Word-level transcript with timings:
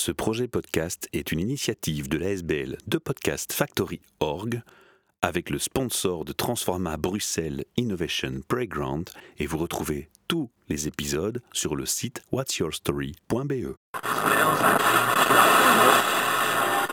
Ce 0.00 0.12
projet 0.12 0.48
podcast 0.48 1.10
est 1.12 1.30
une 1.30 1.40
initiative 1.40 2.08
de 2.08 2.16
l'ASBL 2.16 2.78
de 2.86 2.96
Podcast 2.96 3.52
Factory 3.52 4.00
Org 4.20 4.62
avec 5.20 5.50
le 5.50 5.58
sponsor 5.58 6.24
de 6.24 6.32
Transforma 6.32 6.96
Bruxelles 6.96 7.66
Innovation 7.76 8.40
Playground 8.48 9.10
et 9.36 9.44
vous 9.44 9.58
retrouvez 9.58 10.08
tous 10.26 10.50
les 10.70 10.88
épisodes 10.88 11.42
sur 11.52 11.76
le 11.76 11.84
site 11.84 12.22
whatsyourstory.be. 12.32 13.76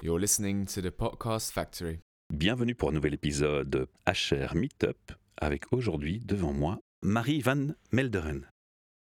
You're 0.03 0.19
listening 0.19 0.65
to 0.65 0.81
the 0.81 0.89
Podcast 0.89 1.53
Factory. 1.53 1.99
Bienvenue 2.33 2.75
pour 2.75 2.89
un 2.89 2.91
nouvel 2.91 3.13
épisode 3.13 3.87
HR 4.05 4.53
Meetup 4.53 5.13
avec 5.37 5.71
aujourd'hui 5.71 6.19
devant 6.25 6.51
moi 6.51 6.81
Marie 7.03 7.39
Van 7.39 7.67
Melderen. 7.93 8.49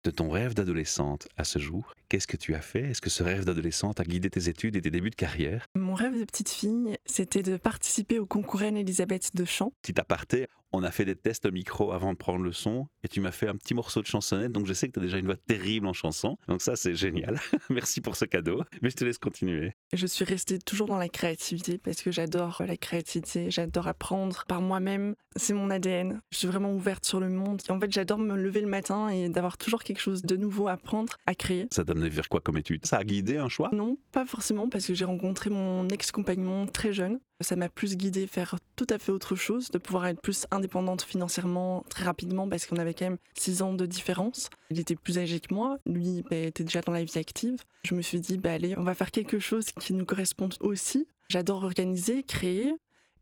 De 0.04 0.12
ton 0.12 0.30
rêve 0.30 0.54
d'adolescente 0.54 1.30
à 1.38 1.46
ce 1.46 1.60
jour, 1.60 1.94
qu'est-ce 2.10 2.28
que 2.28 2.36
tu 2.36 2.56
as 2.56 2.62
fait? 2.62 2.90
Est-ce 2.90 3.00
que 3.00 3.10
ce 3.10 3.24
rêve 3.24 3.46
d'adolescente 3.46 4.02
a 4.02 4.04
guidé 4.04 4.30
tes 4.30 4.50
études 4.50 4.76
et 4.76 4.82
tes 4.82 4.92
débuts 4.92 5.12
de 5.12 5.16
carrière? 5.16 5.66
Mon 5.76 5.94
rêve 5.94 6.20
de 6.20 6.26
petite 6.26 6.50
fille, 6.50 6.98
c'était 7.06 7.42
de 7.42 7.56
participer 7.56 8.20
au 8.20 8.26
concours 8.26 8.60
Reine-Elisabeth 8.60 9.34
de 9.34 9.46
chant. 9.46 9.72
Petit 9.82 9.98
aparté, 9.98 10.48
on 10.74 10.84
a 10.84 10.92
fait 10.92 11.06
des 11.06 11.16
tests 11.16 11.46
au 11.46 11.52
micro 11.52 11.92
avant 11.92 12.12
de 12.12 12.18
prendre 12.18 12.44
le 12.44 12.52
son 12.52 12.88
et 13.04 13.08
tu 13.08 13.22
m'as 13.22 13.32
fait 13.32 13.48
un 13.48 13.56
petit 13.56 13.76
morceau 13.76 14.02
de 14.02 14.08
chansonnette, 14.08 14.52
donc 14.52 14.66
je 14.66 14.74
sais 14.74 14.88
que 14.88 14.94
tu 14.94 15.00
as 15.00 15.04
déjà 15.04 15.18
une 15.18 15.28
voix 15.28 15.38
terrible 15.38 15.88
en 15.88 15.94
chanson. 15.94 16.38
Donc 16.48 16.62
ça, 16.62 16.76
c'est 16.76 16.96
génial. 16.96 17.40
Merci 17.70 18.02
pour 18.02 18.16
ce 18.16 18.26
cadeau. 18.26 18.64
Mais 18.82 18.90
je 18.90 18.96
te 18.96 19.06
laisse 19.06 19.20
continuer. 19.20 19.74
Je 19.94 20.08
suis 20.08 20.26
restée 20.26 20.60
toujours 20.60 20.88
dans 20.88 20.98
la 20.98 21.10
créativité 21.10 21.78
parce 21.78 22.02
que 22.02 22.12
j'adore 22.12 22.64
la 22.68 22.76
créativité, 22.76 23.52
j'adore 23.52 23.88
apprendre 23.88 24.46
par 24.48 24.62
moi-même. 24.62 25.16
C'est 25.36 25.54
mon 25.54 25.70
ADN. 25.70 26.22
Je 26.32 26.38
suis 26.40 26.48
vraiment 26.48 26.74
ouverte 26.74 27.06
sur 27.06 27.20
le 27.20 27.30
monde. 27.30 27.62
Et 27.68 27.72
en 27.72 27.80
fait, 27.80 27.92
j'adore 27.92 28.18
me 28.18 28.36
lever 28.36 28.62
le 28.62 28.68
matin 28.68 29.10
et 29.10 29.30
d'avoir 29.30 29.58
toujours 29.58 29.84
quelque 29.84 30.02
chose 30.02 30.24
de 30.24 30.36
nouveau 30.36 30.68
à 30.68 30.74
apprendre, 30.74 31.18
à 31.26 31.36
créer. 31.36 31.68
Ça 31.72 31.84
t'a 31.84 31.92
amené 31.92 32.10
vers 32.10 32.30
quoi 32.30 32.40
comme 32.40 32.58
étude? 32.58 32.86
Ça 32.86 32.98
a 32.98 33.04
guidé 33.04 33.38
un 33.38 33.50
choix? 33.50 33.70
Non, 33.74 33.98
pas 34.12 34.26
forcément 34.26 34.70
parce 34.70 34.88
que 34.88 34.94
j'ai 34.94 35.06
rencontré 35.06 35.50
mon 35.50 35.88
ex-compagnon 35.90 36.66
très 36.68 36.94
jeune. 36.94 37.20
Ça 37.42 37.56
m'a 37.56 37.68
plus 37.68 37.98
guidé 37.98 38.28
faire 38.28 38.58
tout 38.76 38.88
à 38.90 38.98
fait 38.98 39.12
autre 39.12 39.36
chose, 39.36 39.70
de 39.70 39.78
pouvoir 39.78 40.08
être 40.08 40.22
plus 40.22 40.46
indépendante 40.52 41.02
financièrement 41.02 41.84
très 41.90 42.06
rapidement 42.06 42.48
parce 42.48 42.66
qu'on 42.66 42.78
avait 42.78 42.94
quand 42.94 43.06
même 43.06 43.18
six 43.34 43.62
ans 43.62 43.74
de 43.74 43.86
différence. 43.86 44.50
Il 44.70 44.80
était 44.80 44.96
plus 44.96 45.18
âgé 45.18 45.40
que 45.40 45.54
moi, 45.54 45.78
lui 45.86 46.24
bah, 46.30 46.38
était 46.38 46.64
déjà 46.64 46.82
dans 46.82 46.94
la 46.94 47.04
vie 47.04 47.18
active. 47.18 47.64
Je 47.84 47.96
me 47.96 48.02
suis 48.02 48.22
dit, 48.22 48.38
bah, 48.38 48.54
allez, 48.54 48.78
on 48.78 48.84
va 48.84 48.94
faire 48.94 49.12
quelque 49.12 49.40
chose 49.40 49.66
qui 49.80 49.94
nous 49.94 50.06
corresponde 50.06 50.56
aussi. 50.62 51.08
J'adore 51.30 51.64
organiser, 51.64 52.24
créer 52.24 52.74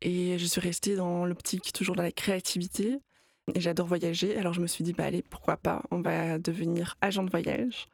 et 0.02 0.38
je 0.38 0.46
suis 0.46 0.62
restée 0.62 0.96
dans 0.96 1.26
l'optique 1.26 1.72
toujours 1.74 1.96
de 1.96 2.02
la 2.02 2.12
créativité 2.12 3.00
et 3.56 3.60
j'adore 3.60 3.88
voyager. 3.88 4.38
Alors 4.38 4.54
je 4.54 4.62
me 4.62 4.68
suis 4.68 4.84
dit, 4.84 4.94
bah, 4.94 5.06
allez, 5.06 5.24
pourquoi 5.24 5.58
pas, 5.58 5.84
on 5.92 6.02
va 6.02 6.38
devenir 6.38 6.98
agent 7.02 7.24
de 7.24 7.30
voyage. 7.30 7.88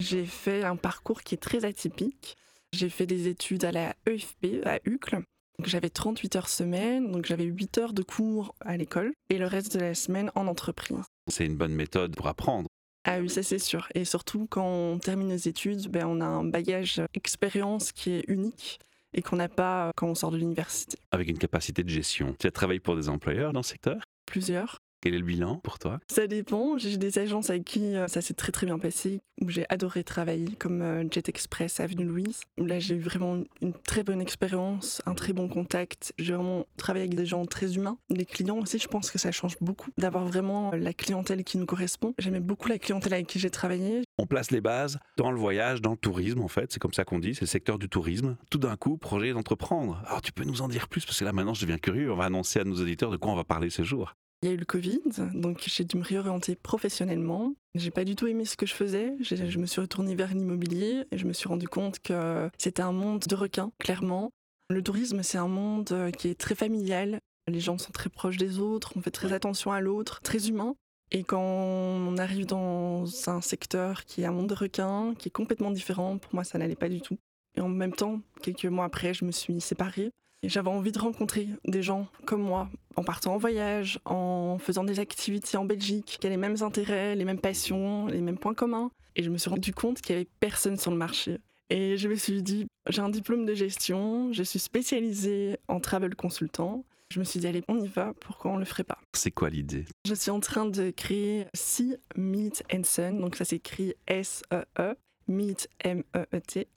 J'ai 0.00 0.26
fait 0.26 0.64
un 0.64 0.76
parcours 0.76 1.22
qui 1.22 1.34
est 1.34 1.38
très 1.38 1.64
atypique. 1.64 2.36
J'ai 2.72 2.90
fait 2.90 3.06
des 3.06 3.28
études 3.28 3.64
à 3.64 3.72
la 3.72 3.94
EFP, 4.06 4.64
à 4.64 4.78
Uccle. 4.84 5.22
J'avais 5.64 5.90
38 5.90 6.36
heures 6.36 6.48
semaine, 6.48 7.10
donc 7.10 7.24
j'avais 7.24 7.44
8 7.44 7.78
heures 7.78 7.92
de 7.92 8.02
cours 8.02 8.54
à 8.60 8.76
l'école 8.76 9.12
et 9.30 9.38
le 9.38 9.46
reste 9.46 9.74
de 9.74 9.80
la 9.80 9.94
semaine 9.94 10.30
en 10.34 10.46
entreprise. 10.46 10.98
C'est 11.30 11.46
une 11.46 11.56
bonne 11.56 11.74
méthode 11.74 12.14
pour 12.14 12.28
apprendre. 12.28 12.68
Ah 13.04 13.20
oui, 13.20 13.30
ça 13.30 13.42
c'est 13.42 13.58
sûr. 13.58 13.88
Et 13.94 14.04
surtout, 14.04 14.46
quand 14.50 14.66
on 14.66 14.98
termine 14.98 15.28
nos 15.28 15.36
études, 15.36 15.88
ben, 15.88 16.06
on 16.06 16.20
a 16.20 16.24
un 16.24 16.44
bagage 16.44 17.00
expérience 17.14 17.92
qui 17.92 18.12
est 18.12 18.24
unique 18.28 18.80
et 19.14 19.22
qu'on 19.22 19.36
n'a 19.36 19.48
pas 19.48 19.92
quand 19.96 20.08
on 20.08 20.14
sort 20.14 20.30
de 20.30 20.36
l'université. 20.36 20.98
Avec 21.12 21.28
une 21.28 21.38
capacité 21.38 21.82
de 21.82 21.88
gestion. 21.88 22.34
Tu 22.38 22.46
as 22.46 22.50
travaillé 22.50 22.80
pour 22.80 22.96
des 22.96 23.08
employeurs 23.08 23.52
dans 23.52 23.60
le 23.60 23.64
secteur? 23.64 24.02
Plusieurs. 24.26 24.78
Quel 25.06 25.14
est 25.14 25.18
le 25.18 25.24
bilan 25.24 25.60
pour 25.62 25.78
toi? 25.78 26.00
Ça 26.08 26.26
dépend. 26.26 26.78
J'ai 26.78 26.96
des 26.96 27.20
agences 27.20 27.48
avec 27.48 27.62
qui 27.62 27.94
euh, 27.94 28.08
ça 28.08 28.20
s'est 28.20 28.34
très 28.34 28.50
très 28.50 28.66
bien 28.66 28.76
passé, 28.76 29.20
où 29.40 29.48
j'ai 29.48 29.64
adoré 29.68 30.02
travailler, 30.02 30.48
comme 30.58 30.82
euh, 30.82 31.04
Jet 31.08 31.28
Express 31.28 31.78
Avenue 31.78 32.04
Louise. 32.04 32.40
Où 32.58 32.64
là, 32.64 32.80
j'ai 32.80 32.96
eu 32.96 32.98
vraiment 32.98 33.40
une 33.62 33.72
très 33.72 34.02
bonne 34.02 34.20
expérience, 34.20 35.00
un 35.06 35.14
très 35.14 35.32
bon 35.32 35.46
contact. 35.46 36.12
J'ai 36.18 36.32
vraiment 36.32 36.66
travaillé 36.76 37.04
avec 37.04 37.14
des 37.14 37.24
gens 37.24 37.46
très 37.46 37.76
humains. 37.76 37.98
Les 38.10 38.24
clients 38.24 38.58
aussi, 38.58 38.80
je 38.80 38.88
pense 38.88 39.12
que 39.12 39.18
ça 39.18 39.30
change 39.30 39.56
beaucoup 39.60 39.90
d'avoir 39.96 40.26
vraiment 40.26 40.72
euh, 40.72 40.76
la 40.76 40.92
clientèle 40.92 41.44
qui 41.44 41.56
nous 41.56 41.66
correspond. 41.66 42.12
J'aimais 42.18 42.40
beaucoup 42.40 42.68
la 42.68 42.80
clientèle 42.80 43.14
avec 43.14 43.28
qui 43.28 43.38
j'ai 43.38 43.50
travaillé. 43.50 44.02
On 44.18 44.26
place 44.26 44.50
les 44.50 44.60
bases 44.60 44.98
dans 45.18 45.30
le 45.30 45.38
voyage, 45.38 45.80
dans 45.82 45.92
le 45.92 45.96
tourisme 45.96 46.40
en 46.40 46.48
fait, 46.48 46.72
c'est 46.72 46.80
comme 46.80 46.94
ça 46.94 47.04
qu'on 47.04 47.20
dit, 47.20 47.32
c'est 47.36 47.42
le 47.42 47.46
secteur 47.46 47.78
du 47.78 47.88
tourisme. 47.88 48.36
Tout 48.50 48.58
d'un 48.58 48.74
coup, 48.74 48.96
projet 48.96 49.32
d'entreprendre. 49.32 50.02
Alors 50.06 50.20
tu 50.20 50.32
peux 50.32 50.42
nous 50.42 50.62
en 50.62 50.68
dire 50.68 50.88
plus? 50.88 51.06
Parce 51.06 51.20
que 51.20 51.24
là 51.24 51.32
maintenant 51.32 51.54
je 51.54 51.60
deviens 51.60 51.78
curieux, 51.78 52.10
on 52.10 52.16
va 52.16 52.24
annoncer 52.24 52.58
à 52.58 52.64
nos 52.64 52.80
auditeurs 52.80 53.12
de 53.12 53.16
quoi 53.16 53.30
on 53.30 53.36
va 53.36 53.44
parler 53.44 53.70
ce 53.70 53.84
jour. 53.84 54.16
Il 54.42 54.48
y 54.48 54.52
a 54.52 54.54
eu 54.54 54.58
le 54.58 54.66
Covid, 54.66 55.00
donc 55.34 55.62
j'ai 55.66 55.84
dû 55.84 55.96
me 55.96 56.04
réorienter 56.04 56.56
professionnellement. 56.56 57.54
J'ai 57.74 57.90
pas 57.90 58.04
du 58.04 58.16
tout 58.16 58.26
aimé 58.26 58.44
ce 58.44 58.56
que 58.56 58.66
je 58.66 58.74
faisais. 58.74 59.14
Je 59.20 59.58
me 59.58 59.66
suis 59.66 59.80
retournée 59.80 60.14
vers 60.14 60.34
l'immobilier 60.34 61.04
et 61.10 61.16
je 61.16 61.26
me 61.26 61.32
suis 61.32 61.48
rendu 61.48 61.68
compte 61.68 62.00
que 62.00 62.50
c'était 62.58 62.82
un 62.82 62.92
monde 62.92 63.24
de 63.26 63.34
requins, 63.34 63.72
clairement. 63.78 64.30
Le 64.68 64.82
tourisme, 64.82 65.22
c'est 65.22 65.38
un 65.38 65.48
monde 65.48 65.90
euh, 65.92 66.10
qui 66.10 66.28
est 66.28 66.34
très 66.34 66.56
familial. 66.56 67.20
Les 67.46 67.60
gens 67.60 67.78
sont 67.78 67.92
très 67.92 68.10
proches 68.10 68.36
des 68.36 68.58
autres, 68.58 68.92
on 68.96 69.00
fait 69.00 69.12
très 69.12 69.32
attention 69.32 69.70
à 69.70 69.80
l'autre, 69.80 70.20
très 70.20 70.48
humain. 70.48 70.74
Et 71.12 71.22
quand 71.22 71.40
on 71.40 72.16
arrive 72.18 72.46
dans 72.46 73.04
un 73.28 73.40
secteur 73.40 74.04
qui 74.04 74.22
est 74.22 74.26
un 74.26 74.32
monde 74.32 74.48
de 74.48 74.54
requins, 74.54 75.14
qui 75.16 75.28
est 75.28 75.32
complètement 75.32 75.70
différent, 75.70 76.18
pour 76.18 76.34
moi, 76.34 76.42
ça 76.42 76.58
n'allait 76.58 76.74
pas 76.74 76.88
du 76.88 77.00
tout. 77.00 77.16
Et 77.54 77.60
en 77.60 77.68
même 77.68 77.92
temps, 77.92 78.20
quelques 78.42 78.66
mois 78.66 78.84
après, 78.84 79.14
je 79.14 79.24
me 79.24 79.30
suis 79.30 79.60
séparée. 79.60 80.10
J'avais 80.48 80.70
envie 80.70 80.92
de 80.92 80.98
rencontrer 80.98 81.48
des 81.64 81.82
gens 81.82 82.06
comme 82.24 82.42
moi, 82.42 82.68
en 82.96 83.02
partant 83.02 83.34
en 83.34 83.38
voyage, 83.38 83.98
en 84.04 84.58
faisant 84.58 84.84
des 84.84 85.00
activités 85.00 85.56
en 85.56 85.64
Belgique, 85.64 86.18
qui 86.20 86.26
a 86.26 86.30
les 86.30 86.36
mêmes 86.36 86.62
intérêts, 86.62 87.14
les 87.16 87.24
mêmes 87.24 87.40
passions, 87.40 88.06
les 88.06 88.20
mêmes 88.20 88.38
points 88.38 88.54
communs. 88.54 88.90
Et 89.16 89.22
je 89.22 89.30
me 89.30 89.38
suis 89.38 89.50
rendu 89.50 89.72
compte 89.72 90.00
qu'il 90.00 90.14
n'y 90.14 90.20
avait 90.20 90.30
personne 90.40 90.76
sur 90.76 90.90
le 90.90 90.96
marché. 90.96 91.38
Et 91.68 91.96
je 91.96 92.08
me 92.08 92.14
suis 92.14 92.42
dit, 92.42 92.66
j'ai 92.88 93.00
un 93.00 93.08
diplôme 93.08 93.44
de 93.44 93.54
gestion, 93.54 94.32
je 94.32 94.42
suis 94.42 94.58
spécialisée 94.58 95.56
en 95.68 95.80
travel 95.80 96.14
consultant. 96.14 96.84
Je 97.10 97.18
me 97.18 97.24
suis 97.24 97.40
dit, 97.40 97.46
allez, 97.46 97.62
on 97.68 97.78
y 97.80 97.88
va, 97.88 98.14
pourquoi 98.20 98.52
on 98.52 98.56
le 98.56 98.64
ferait 98.64 98.84
pas? 98.84 98.98
C'est 99.14 99.30
quoi 99.30 99.50
l'idée? 99.50 99.84
Je 100.06 100.14
suis 100.14 100.30
en 100.30 100.40
train 100.40 100.66
de 100.66 100.90
créer 100.90 101.46
Sea, 101.54 101.96
Meet 102.16 102.64
and 102.72 102.84
Sun, 102.84 103.20
donc 103.20 103.36
ça 103.36 103.44
s'écrit 103.44 103.94
S-E-E, 104.06 104.94
Meet 105.28 105.68
M-E-E-T, 105.80 106.68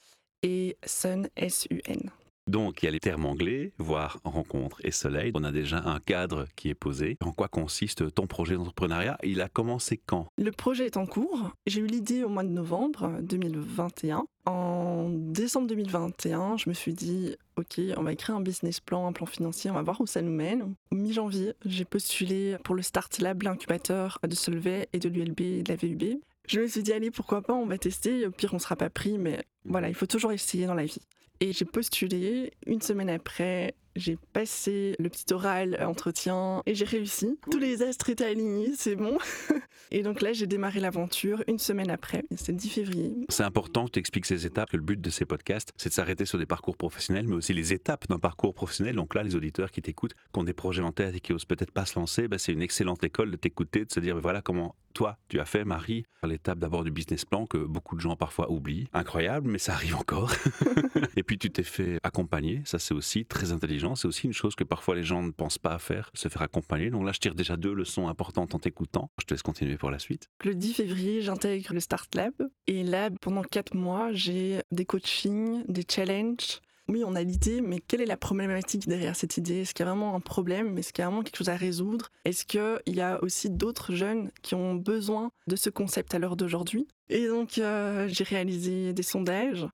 et 0.42 0.76
Sun, 0.84 1.28
S-U-N. 1.36 2.10
Donc, 2.50 2.82
il 2.82 2.86
y 2.86 2.88
a 2.88 2.90
les 2.90 2.98
termes 2.98 3.26
anglais, 3.26 3.72
voire 3.78 4.18
rencontre 4.24 4.80
et 4.82 4.90
soleil. 4.90 5.30
On 5.36 5.44
a 5.44 5.52
déjà 5.52 5.84
un 5.84 6.00
cadre 6.00 6.46
qui 6.56 6.68
est 6.68 6.74
posé. 6.74 7.16
En 7.24 7.30
quoi 7.30 7.46
consiste 7.46 8.12
ton 8.12 8.26
projet 8.26 8.56
d'entrepreneuriat? 8.56 9.18
Il 9.22 9.40
a 9.40 9.48
commencé 9.48 10.00
quand? 10.04 10.26
Le 10.36 10.50
projet 10.50 10.86
est 10.86 10.96
en 10.96 11.06
cours. 11.06 11.52
J'ai 11.68 11.80
eu 11.80 11.86
l'idée 11.86 12.24
au 12.24 12.28
mois 12.28 12.42
de 12.42 12.48
novembre 12.48 13.12
2021. 13.22 14.24
En 14.46 15.10
décembre 15.10 15.68
2021, 15.68 16.56
je 16.56 16.68
me 16.68 16.74
suis 16.74 16.92
dit, 16.92 17.36
OK, 17.56 17.80
on 17.96 18.02
va 18.02 18.12
écrire 18.12 18.34
un 18.34 18.40
business 18.40 18.80
plan, 18.80 19.06
un 19.06 19.12
plan 19.12 19.26
financier, 19.26 19.70
on 19.70 19.74
va 19.74 19.82
voir 19.82 20.00
où 20.00 20.06
ça 20.06 20.20
nous 20.20 20.32
mène. 20.32 20.74
Mi-janvier, 20.90 21.52
j'ai 21.64 21.84
postulé 21.84 22.56
pour 22.64 22.74
le 22.74 22.82
Start 22.82 23.18
Lab, 23.20 23.42
l'incubateur 23.42 24.18
de 24.26 24.34
Solvay 24.34 24.88
et 24.92 24.98
de 24.98 25.08
l'ULB 25.08 25.40
et 25.40 25.62
de 25.62 25.68
la 25.70 25.76
VUB. 25.76 26.20
Je 26.50 26.58
me 26.58 26.66
suis 26.66 26.82
dit, 26.82 26.92
allez, 26.92 27.12
pourquoi 27.12 27.42
pas, 27.42 27.54
on 27.54 27.64
va 27.64 27.78
tester. 27.78 28.26
Au 28.26 28.32
pire, 28.32 28.52
on 28.52 28.58
sera 28.58 28.74
pas 28.74 28.90
pris, 28.90 29.18
mais 29.18 29.44
voilà, 29.64 29.88
il 29.88 29.94
faut 29.94 30.06
toujours 30.06 30.32
essayer 30.32 30.66
dans 30.66 30.74
la 30.74 30.84
vie. 30.84 31.00
Et 31.38 31.52
j'ai 31.52 31.64
postulé. 31.64 32.52
Une 32.66 32.80
semaine 32.80 33.08
après, 33.08 33.76
j'ai 33.94 34.18
passé 34.32 34.96
le 34.98 35.08
petit 35.08 35.32
oral 35.32 35.78
entretien 35.80 36.64
et 36.66 36.74
j'ai 36.74 36.86
réussi. 36.86 37.38
Tous 37.48 37.58
les 37.60 37.82
astres 37.82 38.10
étaient 38.10 38.24
alignés, 38.24 38.72
c'est 38.76 38.96
bon. 38.96 39.16
et 39.90 40.02
donc 40.02 40.20
là, 40.20 40.32
j'ai 40.32 40.46
démarré 40.46 40.80
l'aventure 40.80 41.42
une 41.48 41.58
semaine 41.58 41.90
après. 41.90 42.24
C'est 42.36 42.52
le 42.52 42.58
10 42.58 42.68
février. 42.70 43.26
C'est 43.28 43.42
important 43.42 43.86
que 43.86 43.92
tu 43.92 43.98
expliques 43.98 44.26
ces 44.26 44.46
étapes, 44.46 44.70
que 44.70 44.76
le 44.76 44.82
but 44.82 45.00
de 45.00 45.10
ces 45.10 45.24
podcasts, 45.24 45.72
c'est 45.76 45.88
de 45.88 45.94
s'arrêter 45.94 46.24
sur 46.24 46.38
des 46.38 46.46
parcours 46.46 46.76
professionnels, 46.76 47.26
mais 47.26 47.34
aussi 47.34 47.52
les 47.52 47.72
étapes 47.72 48.06
d'un 48.08 48.18
parcours 48.18 48.54
professionnel. 48.54 48.94
Donc 48.94 49.14
là, 49.14 49.22
les 49.22 49.34
auditeurs 49.34 49.70
qui 49.70 49.82
t'écoutent, 49.82 50.14
qui 50.14 50.38
ont 50.38 50.44
des 50.44 50.52
projets 50.52 50.82
en 50.82 50.92
tête 50.92 51.14
et 51.14 51.20
qui 51.20 51.32
osent 51.32 51.44
peut-être 51.44 51.72
pas 51.72 51.86
se 51.86 51.98
lancer, 51.98 52.28
bah, 52.28 52.38
c'est 52.38 52.52
une 52.52 52.62
excellente 52.62 53.02
école 53.04 53.30
de 53.30 53.36
t'écouter, 53.36 53.84
de 53.84 53.92
se 53.92 54.00
dire, 54.00 54.18
voilà 54.20 54.42
comment 54.42 54.74
toi, 54.92 55.18
tu 55.28 55.38
as 55.40 55.44
fait, 55.44 55.64
Marie, 55.64 56.04
l'étape 56.24 56.58
d'abord 56.58 56.84
du 56.84 56.90
business 56.90 57.24
plan 57.24 57.46
que 57.46 57.58
beaucoup 57.58 57.94
de 57.94 58.00
gens 58.00 58.16
parfois 58.16 58.50
oublient. 58.50 58.88
Incroyable, 58.92 59.48
mais 59.48 59.58
ça 59.58 59.72
arrive 59.72 59.96
encore. 59.96 60.32
et 61.16 61.22
puis 61.22 61.38
tu 61.38 61.50
t'es 61.50 61.62
fait 61.62 61.98
accompagner, 62.02 62.62
ça 62.64 62.78
c'est 62.78 62.94
aussi 62.94 63.24
très 63.24 63.52
intelligent, 63.52 63.94
c'est 63.94 64.08
aussi 64.08 64.26
une 64.26 64.32
chose 64.32 64.54
que 64.54 64.64
parfois 64.64 64.94
les 64.94 65.04
gens 65.04 65.22
ne 65.22 65.30
pensent 65.30 65.58
pas 65.58 65.74
à 65.74 65.78
faire, 65.78 66.10
se 66.14 66.28
faire 66.28 66.42
accompagner. 66.42 66.90
Donc 66.90 67.04
là, 67.04 67.12
je 67.12 67.20
tire 67.20 67.34
déjà 67.34 67.56
deux 67.56 67.72
leçons 67.72 68.08
importantes 68.08 68.54
en 68.54 68.58
t'écoutant. 68.58 69.10
Je 69.18 69.26
te 69.26 69.34
laisse 69.34 69.42
continuer 69.42 69.76
la 69.88 69.98
suite. 69.98 70.28
Le 70.44 70.54
10 70.54 70.74
février, 70.74 71.22
j'intègre 71.22 71.72
le 71.72 71.80
Start 71.80 72.14
Lab. 72.14 72.34
Et 72.66 72.82
là, 72.82 73.08
pendant 73.20 73.42
quatre 73.42 73.74
mois, 73.74 74.12
j'ai 74.12 74.60
des 74.70 74.84
coachings, 74.84 75.64
des 75.68 75.84
challenges, 75.88 76.60
oui, 76.90 77.04
on 77.06 77.14
a 77.14 77.22
l'idée, 77.22 77.60
mais 77.60 77.78
quelle 77.78 78.00
est 78.00 78.06
la 78.06 78.16
problématique 78.16 78.88
derrière 78.88 79.14
cette 79.14 79.36
idée? 79.36 79.60
Est-ce 79.60 79.74
qu'il 79.74 79.86
y 79.86 79.88
a 79.88 79.92
vraiment 79.92 80.16
un 80.16 80.20
problème? 80.20 80.76
Est-ce 80.76 80.92
qu'il 80.92 81.02
y 81.02 81.04
a 81.04 81.08
vraiment 81.08 81.22
quelque 81.22 81.36
chose 81.36 81.48
à 81.48 81.54
résoudre? 81.54 82.10
Est-ce 82.24 82.44
qu'il 82.44 82.96
y 82.96 83.00
a 83.00 83.22
aussi 83.22 83.48
d'autres 83.48 83.94
jeunes 83.94 84.32
qui 84.42 84.56
ont 84.56 84.74
besoin 84.74 85.30
de 85.46 85.54
ce 85.54 85.70
concept 85.70 86.14
à 86.14 86.18
l'heure 86.18 86.36
d'aujourd'hui? 86.36 86.88
Et 87.08 87.28
donc, 87.28 87.58
euh, 87.58 88.08
j'ai 88.08 88.24
réalisé 88.24 88.92
des 88.92 89.02
sondages 89.04 89.68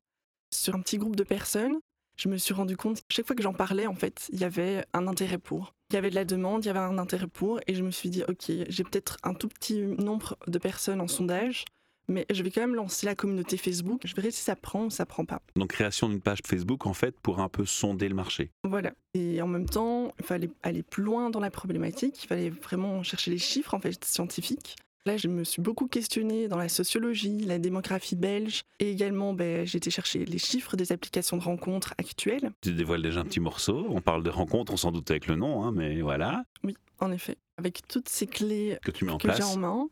sur 0.53 0.75
un 0.75 0.81
petit 0.81 0.99
groupe 0.99 1.17
de 1.17 1.25
personnes. 1.25 1.79
Je 2.19 2.29
me 2.29 2.37
suis 2.37 2.53
rendu 2.53 2.77
compte, 2.77 3.01
chaque 3.11 3.27
fois 3.27 3.37
que 3.37 3.43
j'en 3.43 3.55
parlais, 3.55 3.87
en 3.87 3.95
fait, 3.95 4.29
il 4.31 4.41
y 4.41 4.45
avait 4.45 4.85
un 4.93 5.07
intérêt 5.07 5.39
pour. 5.39 5.73
Il 5.91 5.95
y 5.95 5.97
avait 5.97 6.11
de 6.11 6.17
la 6.17 6.25
demande, 6.25 6.65
il 6.65 6.67
y 6.67 6.71
avait 6.71 6.81
un 6.81 6.99
intérêt 6.99 7.29
pour, 7.29 7.61
et 7.67 7.75
je 7.75 7.83
me 7.83 7.93
suis 7.93 8.11
dit, 8.11 8.25
ok, 8.27 8.51
j'ai 8.69 8.85
peut-être 8.85 9.19
un 9.23 9.35
tout 9.35 9.49
petit 9.49 9.81
nombre 9.81 10.37
de 10.49 10.59
personnes 10.59 11.01
en 11.01 11.07
sondage, 11.07 11.65
mais 12.09 12.27
je 12.31 12.43
vais 12.43 12.51
quand 12.51 12.61
même 12.61 12.75
lancer 12.75 13.07
la 13.07 13.15
communauté 13.15 13.57
Facebook. 13.57 14.03
Je 14.05 14.15
verrai 14.15 14.31
si 14.31 14.41
ça 14.41 14.57
prend 14.57 14.87
ou 14.87 14.91
ça 14.91 15.07
prend 15.07 15.25
pas. 15.25 15.43
Donc 15.57 15.71
création 15.71 16.09
d'une 16.09 16.21
page 16.21 16.41
Facebook 16.45 16.87
en 16.87 16.95
fait 16.95 17.19
pour 17.21 17.41
un 17.41 17.49
peu 17.49 17.65
sonder 17.65 18.09
le 18.09 18.15
marché. 18.15 18.51
Voilà. 18.65 18.93
Et 19.15 19.41
en 19.43 19.47
même 19.47 19.69
temps, 19.69 20.13
il 20.19 20.25
fallait 20.25 20.51
aller 20.63 20.83
plus 20.83 21.03
loin 21.03 21.31
dans 21.31 21.41
la 21.41 21.51
problématique. 21.51 22.23
Il 22.25 22.27
fallait 22.27 22.51
vraiment 22.51 23.03
chercher 23.03 23.31
les 23.31 23.39
chiffres 23.39 23.75
en 23.75 23.81
fait 23.81 24.05
scientifiques. 24.05 24.77
Là, 25.07 25.17
je 25.17 25.29
me 25.29 25.45
suis 25.45 25.63
beaucoup 25.63 25.87
questionnée 25.87 26.49
dans 26.49 26.57
la 26.57 26.69
sociologie, 26.69 27.39
la 27.39 27.61
démographie 27.61 28.17
belge, 28.17 28.65
et 28.81 28.91
également, 28.91 29.35
ben, 29.35 29.65
j'ai 29.65 29.79
été 29.79 29.89
chercher 29.89 30.25
les 30.25 30.39
chiffres 30.39 30.77
des 30.77 30.91
applications 30.91 31.37
de 31.37 31.45
rencontres 31.45 31.95
actuelles. 31.97 32.51
Tu 32.61 32.75
dévoiles 32.75 33.03
déjà 33.03 33.21
un 33.21 33.25
petit 33.25 33.39
morceau. 33.39 33.87
On 33.89 34.01
parle 34.01 34.25
de 34.25 34.31
rencontres, 34.31 34.73
on 34.73 34.77
s'en 34.77 34.91
doute 34.91 35.09
avec 35.13 35.29
le 35.29 35.37
nom, 35.37 35.63
hein, 35.63 35.71
mais 35.71 36.01
voilà. 36.01 36.43
Oui, 36.65 36.77
en 36.99 37.13
effet. 37.13 37.37
Avec 37.57 37.87
toutes 37.87 38.09
ces 38.09 38.27
clés 38.27 38.79
Que 38.83 38.91
tu 38.91 39.05
mets 39.05 39.13
en 39.13 39.19
que 39.19 39.33
j'ai 39.33 39.45
en 39.45 39.57
main, 39.57 39.89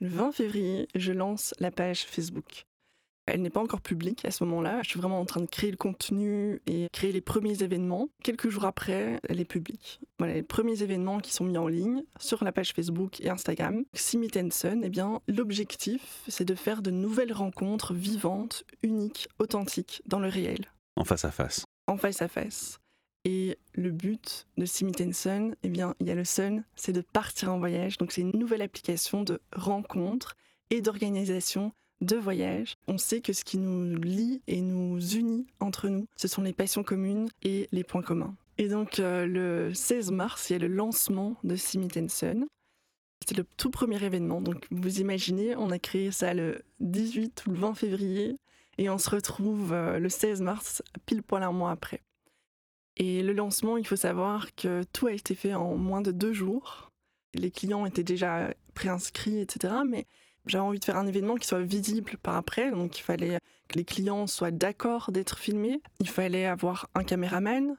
le 0.00 0.08
20 0.08 0.32
février, 0.32 0.88
je 0.94 1.12
lance 1.12 1.54
la 1.58 1.70
page 1.70 2.06
Facebook. 2.06 2.64
Elle 3.32 3.42
n'est 3.42 3.50
pas 3.50 3.60
encore 3.60 3.80
publique 3.80 4.24
à 4.24 4.30
ce 4.30 4.44
moment-là. 4.44 4.80
Je 4.82 4.90
suis 4.90 4.98
vraiment 5.00 5.20
en 5.20 5.24
train 5.24 5.40
de 5.40 5.46
créer 5.46 5.70
le 5.70 5.76
contenu 5.76 6.60
et 6.66 6.88
créer 6.92 7.12
les 7.12 7.20
premiers 7.20 7.62
événements. 7.62 8.08
Quelques 8.22 8.48
jours 8.48 8.64
après, 8.64 9.20
elle 9.28 9.40
est 9.40 9.44
publique. 9.44 10.00
Voilà, 10.18 10.34
les 10.34 10.42
premiers 10.42 10.82
événements 10.82 11.20
qui 11.20 11.32
sont 11.32 11.44
mis 11.44 11.58
en 11.58 11.68
ligne 11.68 12.02
sur 12.18 12.44
la 12.44 12.52
page 12.52 12.72
Facebook 12.72 13.20
et 13.20 13.30
Instagram. 13.30 13.84
Simit 13.94 14.30
Sun, 14.50 14.82
eh 14.84 14.88
bien, 14.88 15.20
l'objectif, 15.28 16.22
c'est 16.28 16.44
de 16.44 16.54
faire 16.54 16.82
de 16.82 16.90
nouvelles 16.90 17.32
rencontres 17.32 17.94
vivantes, 17.94 18.64
uniques, 18.82 19.28
authentiques, 19.38 20.02
dans 20.06 20.18
le 20.18 20.28
réel 20.28 20.66
En 20.96 21.04
face 21.04 21.24
à 21.24 21.30
face. 21.30 21.64
en 21.86 21.96
face 21.96 22.22
à 22.22 22.28
face. 22.28 22.78
Et 23.24 23.58
le 23.74 23.90
but 23.90 24.46
de 24.56 24.64
Simit 24.64 25.12
Sun, 25.12 25.54
eh 25.62 25.68
bien, 25.68 25.94
il 26.00 26.08
y 26.08 26.10
a 26.10 26.14
le 26.14 26.24
Sun, 26.24 26.64
c'est 26.74 26.92
de 26.92 27.02
partir 27.02 27.52
en 27.52 27.58
voyage. 27.58 27.98
Donc, 27.98 28.12
c'est 28.12 28.22
une 28.22 28.36
nouvelle 28.38 28.62
application 28.62 29.22
de 29.22 29.40
rencontres 29.54 30.36
et 30.70 30.80
d'organisation 30.80 31.72
de 32.00 32.16
voyages. 32.16 32.76
On 32.88 32.98
sait 32.98 33.20
que 33.20 33.32
ce 33.32 33.44
qui 33.44 33.58
nous 33.58 33.94
lie 33.96 34.42
et 34.46 34.60
nous 34.60 34.98
unit 35.00 35.46
entre 35.60 35.88
nous, 35.88 36.06
ce 36.16 36.28
sont 36.28 36.42
les 36.42 36.52
passions 36.52 36.82
communes 36.82 37.28
et 37.42 37.68
les 37.72 37.84
points 37.84 38.02
communs. 38.02 38.34
Et 38.58 38.68
donc, 38.68 38.98
euh, 38.98 39.26
le 39.26 39.72
16 39.72 40.10
mars, 40.10 40.50
il 40.50 40.52
y 40.54 40.56
a 40.56 40.58
le 40.58 40.68
lancement 40.68 41.36
de 41.44 41.56
Simit 41.56 42.08
Sun. 42.08 42.46
C'est 43.26 43.36
le 43.36 43.44
tout 43.56 43.70
premier 43.70 44.02
événement. 44.02 44.40
Donc, 44.40 44.66
vous 44.70 45.00
imaginez, 45.00 45.56
on 45.56 45.70
a 45.70 45.78
créé 45.78 46.10
ça 46.10 46.34
le 46.34 46.62
18 46.80 47.46
ou 47.46 47.50
le 47.52 47.58
20 47.58 47.74
février 47.74 48.36
et 48.78 48.88
on 48.88 48.98
se 48.98 49.10
retrouve 49.10 49.72
euh, 49.72 49.98
le 49.98 50.08
16 50.08 50.42
mars, 50.42 50.82
pile 51.06 51.22
poil 51.22 51.42
un 51.42 51.52
mois 51.52 51.70
après. 51.70 52.00
Et 52.96 53.22
le 53.22 53.32
lancement, 53.32 53.76
il 53.76 53.86
faut 53.86 53.96
savoir 53.96 54.54
que 54.56 54.82
tout 54.92 55.06
a 55.06 55.12
été 55.12 55.34
fait 55.34 55.54
en 55.54 55.76
moins 55.76 56.02
de 56.02 56.12
deux 56.12 56.32
jours. 56.32 56.90
Les 57.34 57.50
clients 57.50 57.86
étaient 57.86 58.02
déjà 58.02 58.52
préinscrits, 58.74 59.40
etc. 59.40 59.74
Mais 59.86 60.06
j'avais 60.46 60.64
envie 60.64 60.78
de 60.78 60.84
faire 60.84 60.96
un 60.96 61.06
événement 61.06 61.36
qui 61.36 61.46
soit 61.46 61.62
visible 61.62 62.16
par 62.22 62.36
après. 62.36 62.70
Donc 62.70 62.98
il 62.98 63.02
fallait 63.02 63.38
que 63.68 63.78
les 63.78 63.84
clients 63.84 64.26
soient 64.26 64.50
d'accord 64.50 65.12
d'être 65.12 65.38
filmés. 65.38 65.80
Il 66.00 66.08
fallait 66.08 66.46
avoir 66.46 66.88
un 66.94 67.04
caméraman. 67.04 67.76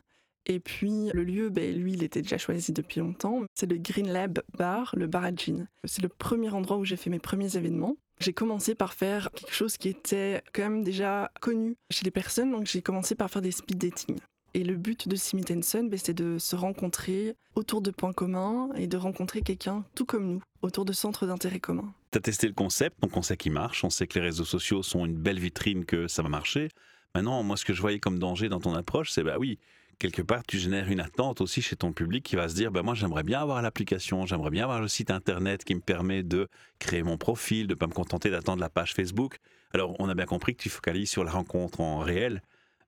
Et 0.47 0.59
puis 0.59 1.09
le 1.13 1.23
lieu, 1.23 1.49
ben, 1.49 1.75
lui, 1.75 1.93
il 1.93 2.03
était 2.03 2.21
déjà 2.21 2.37
choisi 2.37 2.71
depuis 2.71 2.99
longtemps. 2.99 3.41
C'est 3.53 3.69
le 3.69 3.77
Green 3.77 4.11
Lab 4.11 4.41
Bar, 4.57 4.93
le 4.97 5.07
bar 5.07 5.23
à 5.23 5.35
gin. 5.35 5.67
C'est 5.83 6.01
le 6.01 6.09
premier 6.09 6.49
endroit 6.49 6.77
où 6.77 6.85
j'ai 6.85 6.97
fait 6.97 7.09
mes 7.09 7.19
premiers 7.19 7.57
événements. 7.57 7.97
J'ai 8.19 8.33
commencé 8.33 8.75
par 8.75 8.93
faire 8.93 9.29
quelque 9.31 9.53
chose 9.53 9.77
qui 9.77 9.89
était 9.89 10.43
quand 10.53 10.63
même 10.63 10.83
déjà 10.83 11.31
connu 11.41 11.75
chez 11.91 12.05
les 12.05 12.11
personnes. 12.11 12.51
Donc 12.51 12.65
j'ai 12.65 12.81
commencé 12.81 13.15
par 13.15 13.29
faire 13.29 13.41
des 13.41 13.51
speed 13.51 13.77
dating. 13.77 14.17
Et 14.53 14.63
le 14.63 14.75
but 14.75 15.07
de 15.07 15.15
Simit 15.15 15.45
Sun, 15.63 15.89
ben, 15.89 15.99
c'est 16.01 16.13
de 16.13 16.37
se 16.37 16.55
rencontrer 16.55 17.35
autour 17.55 17.81
de 17.81 17.91
points 17.91 18.13
communs 18.13 18.69
et 18.75 18.87
de 18.87 18.97
rencontrer 18.97 19.41
quelqu'un 19.41 19.85
tout 19.95 20.05
comme 20.05 20.27
nous, 20.27 20.41
autour 20.61 20.85
de 20.85 20.93
centres 20.93 21.25
d'intérêt 21.25 21.59
communs. 21.59 21.93
Tu 22.11 22.17
as 22.17 22.21
testé 22.21 22.47
le 22.47 22.53
concept, 22.53 23.01
donc 23.01 23.15
on 23.15 23.21
sait 23.21 23.37
qu'il 23.37 23.53
marche, 23.53 23.85
on 23.85 23.89
sait 23.89 24.05
que 24.05 24.19
les 24.19 24.25
réseaux 24.25 24.43
sociaux 24.43 24.83
sont 24.83 25.05
une 25.05 25.15
belle 25.15 25.39
vitrine, 25.39 25.85
que 25.85 26.09
ça 26.09 26.21
va 26.21 26.27
marcher. 26.27 26.67
Maintenant, 27.15 27.41
moi, 27.41 27.55
ce 27.55 27.63
que 27.63 27.73
je 27.73 27.79
voyais 27.79 27.99
comme 27.99 28.19
danger 28.19 28.49
dans 28.49 28.59
ton 28.59 28.73
approche, 28.73 29.11
c'est 29.11 29.23
bah 29.23 29.37
oui, 29.39 29.59
quelque 29.97 30.21
part, 30.21 30.43
tu 30.45 30.57
génères 30.57 30.89
une 30.89 30.99
attente 30.99 31.39
aussi 31.39 31.61
chez 31.61 31.77
ton 31.77 31.93
public 31.93 32.23
qui 32.25 32.35
va 32.35 32.49
se 32.49 32.55
dire, 32.55 32.69
bah 32.69 32.83
moi, 32.83 32.95
j'aimerais 32.95 33.23
bien 33.23 33.39
avoir 33.39 33.61
l'application, 33.61 34.25
j'aimerais 34.25 34.49
bien 34.49 34.63
avoir 34.63 34.81
le 34.81 34.89
site 34.89 35.09
internet 35.09 35.63
qui 35.63 35.73
me 35.73 35.79
permet 35.79 36.21
de 36.21 36.49
créer 36.79 37.01
mon 37.01 37.17
profil, 37.17 37.67
de 37.67 37.75
pas 37.75 37.87
me 37.87 37.93
contenter 37.93 38.29
d'attendre 38.29 38.59
la 38.59 38.69
page 38.69 38.93
Facebook. 38.93 39.37
Alors, 39.73 39.95
on 39.99 40.09
a 40.09 40.13
bien 40.13 40.25
compris 40.25 40.53
que 40.53 40.61
tu 40.61 40.69
focalises 40.69 41.09
sur 41.09 41.23
la 41.23 41.31
rencontre 41.31 41.79
en 41.79 41.99
réel, 41.99 42.41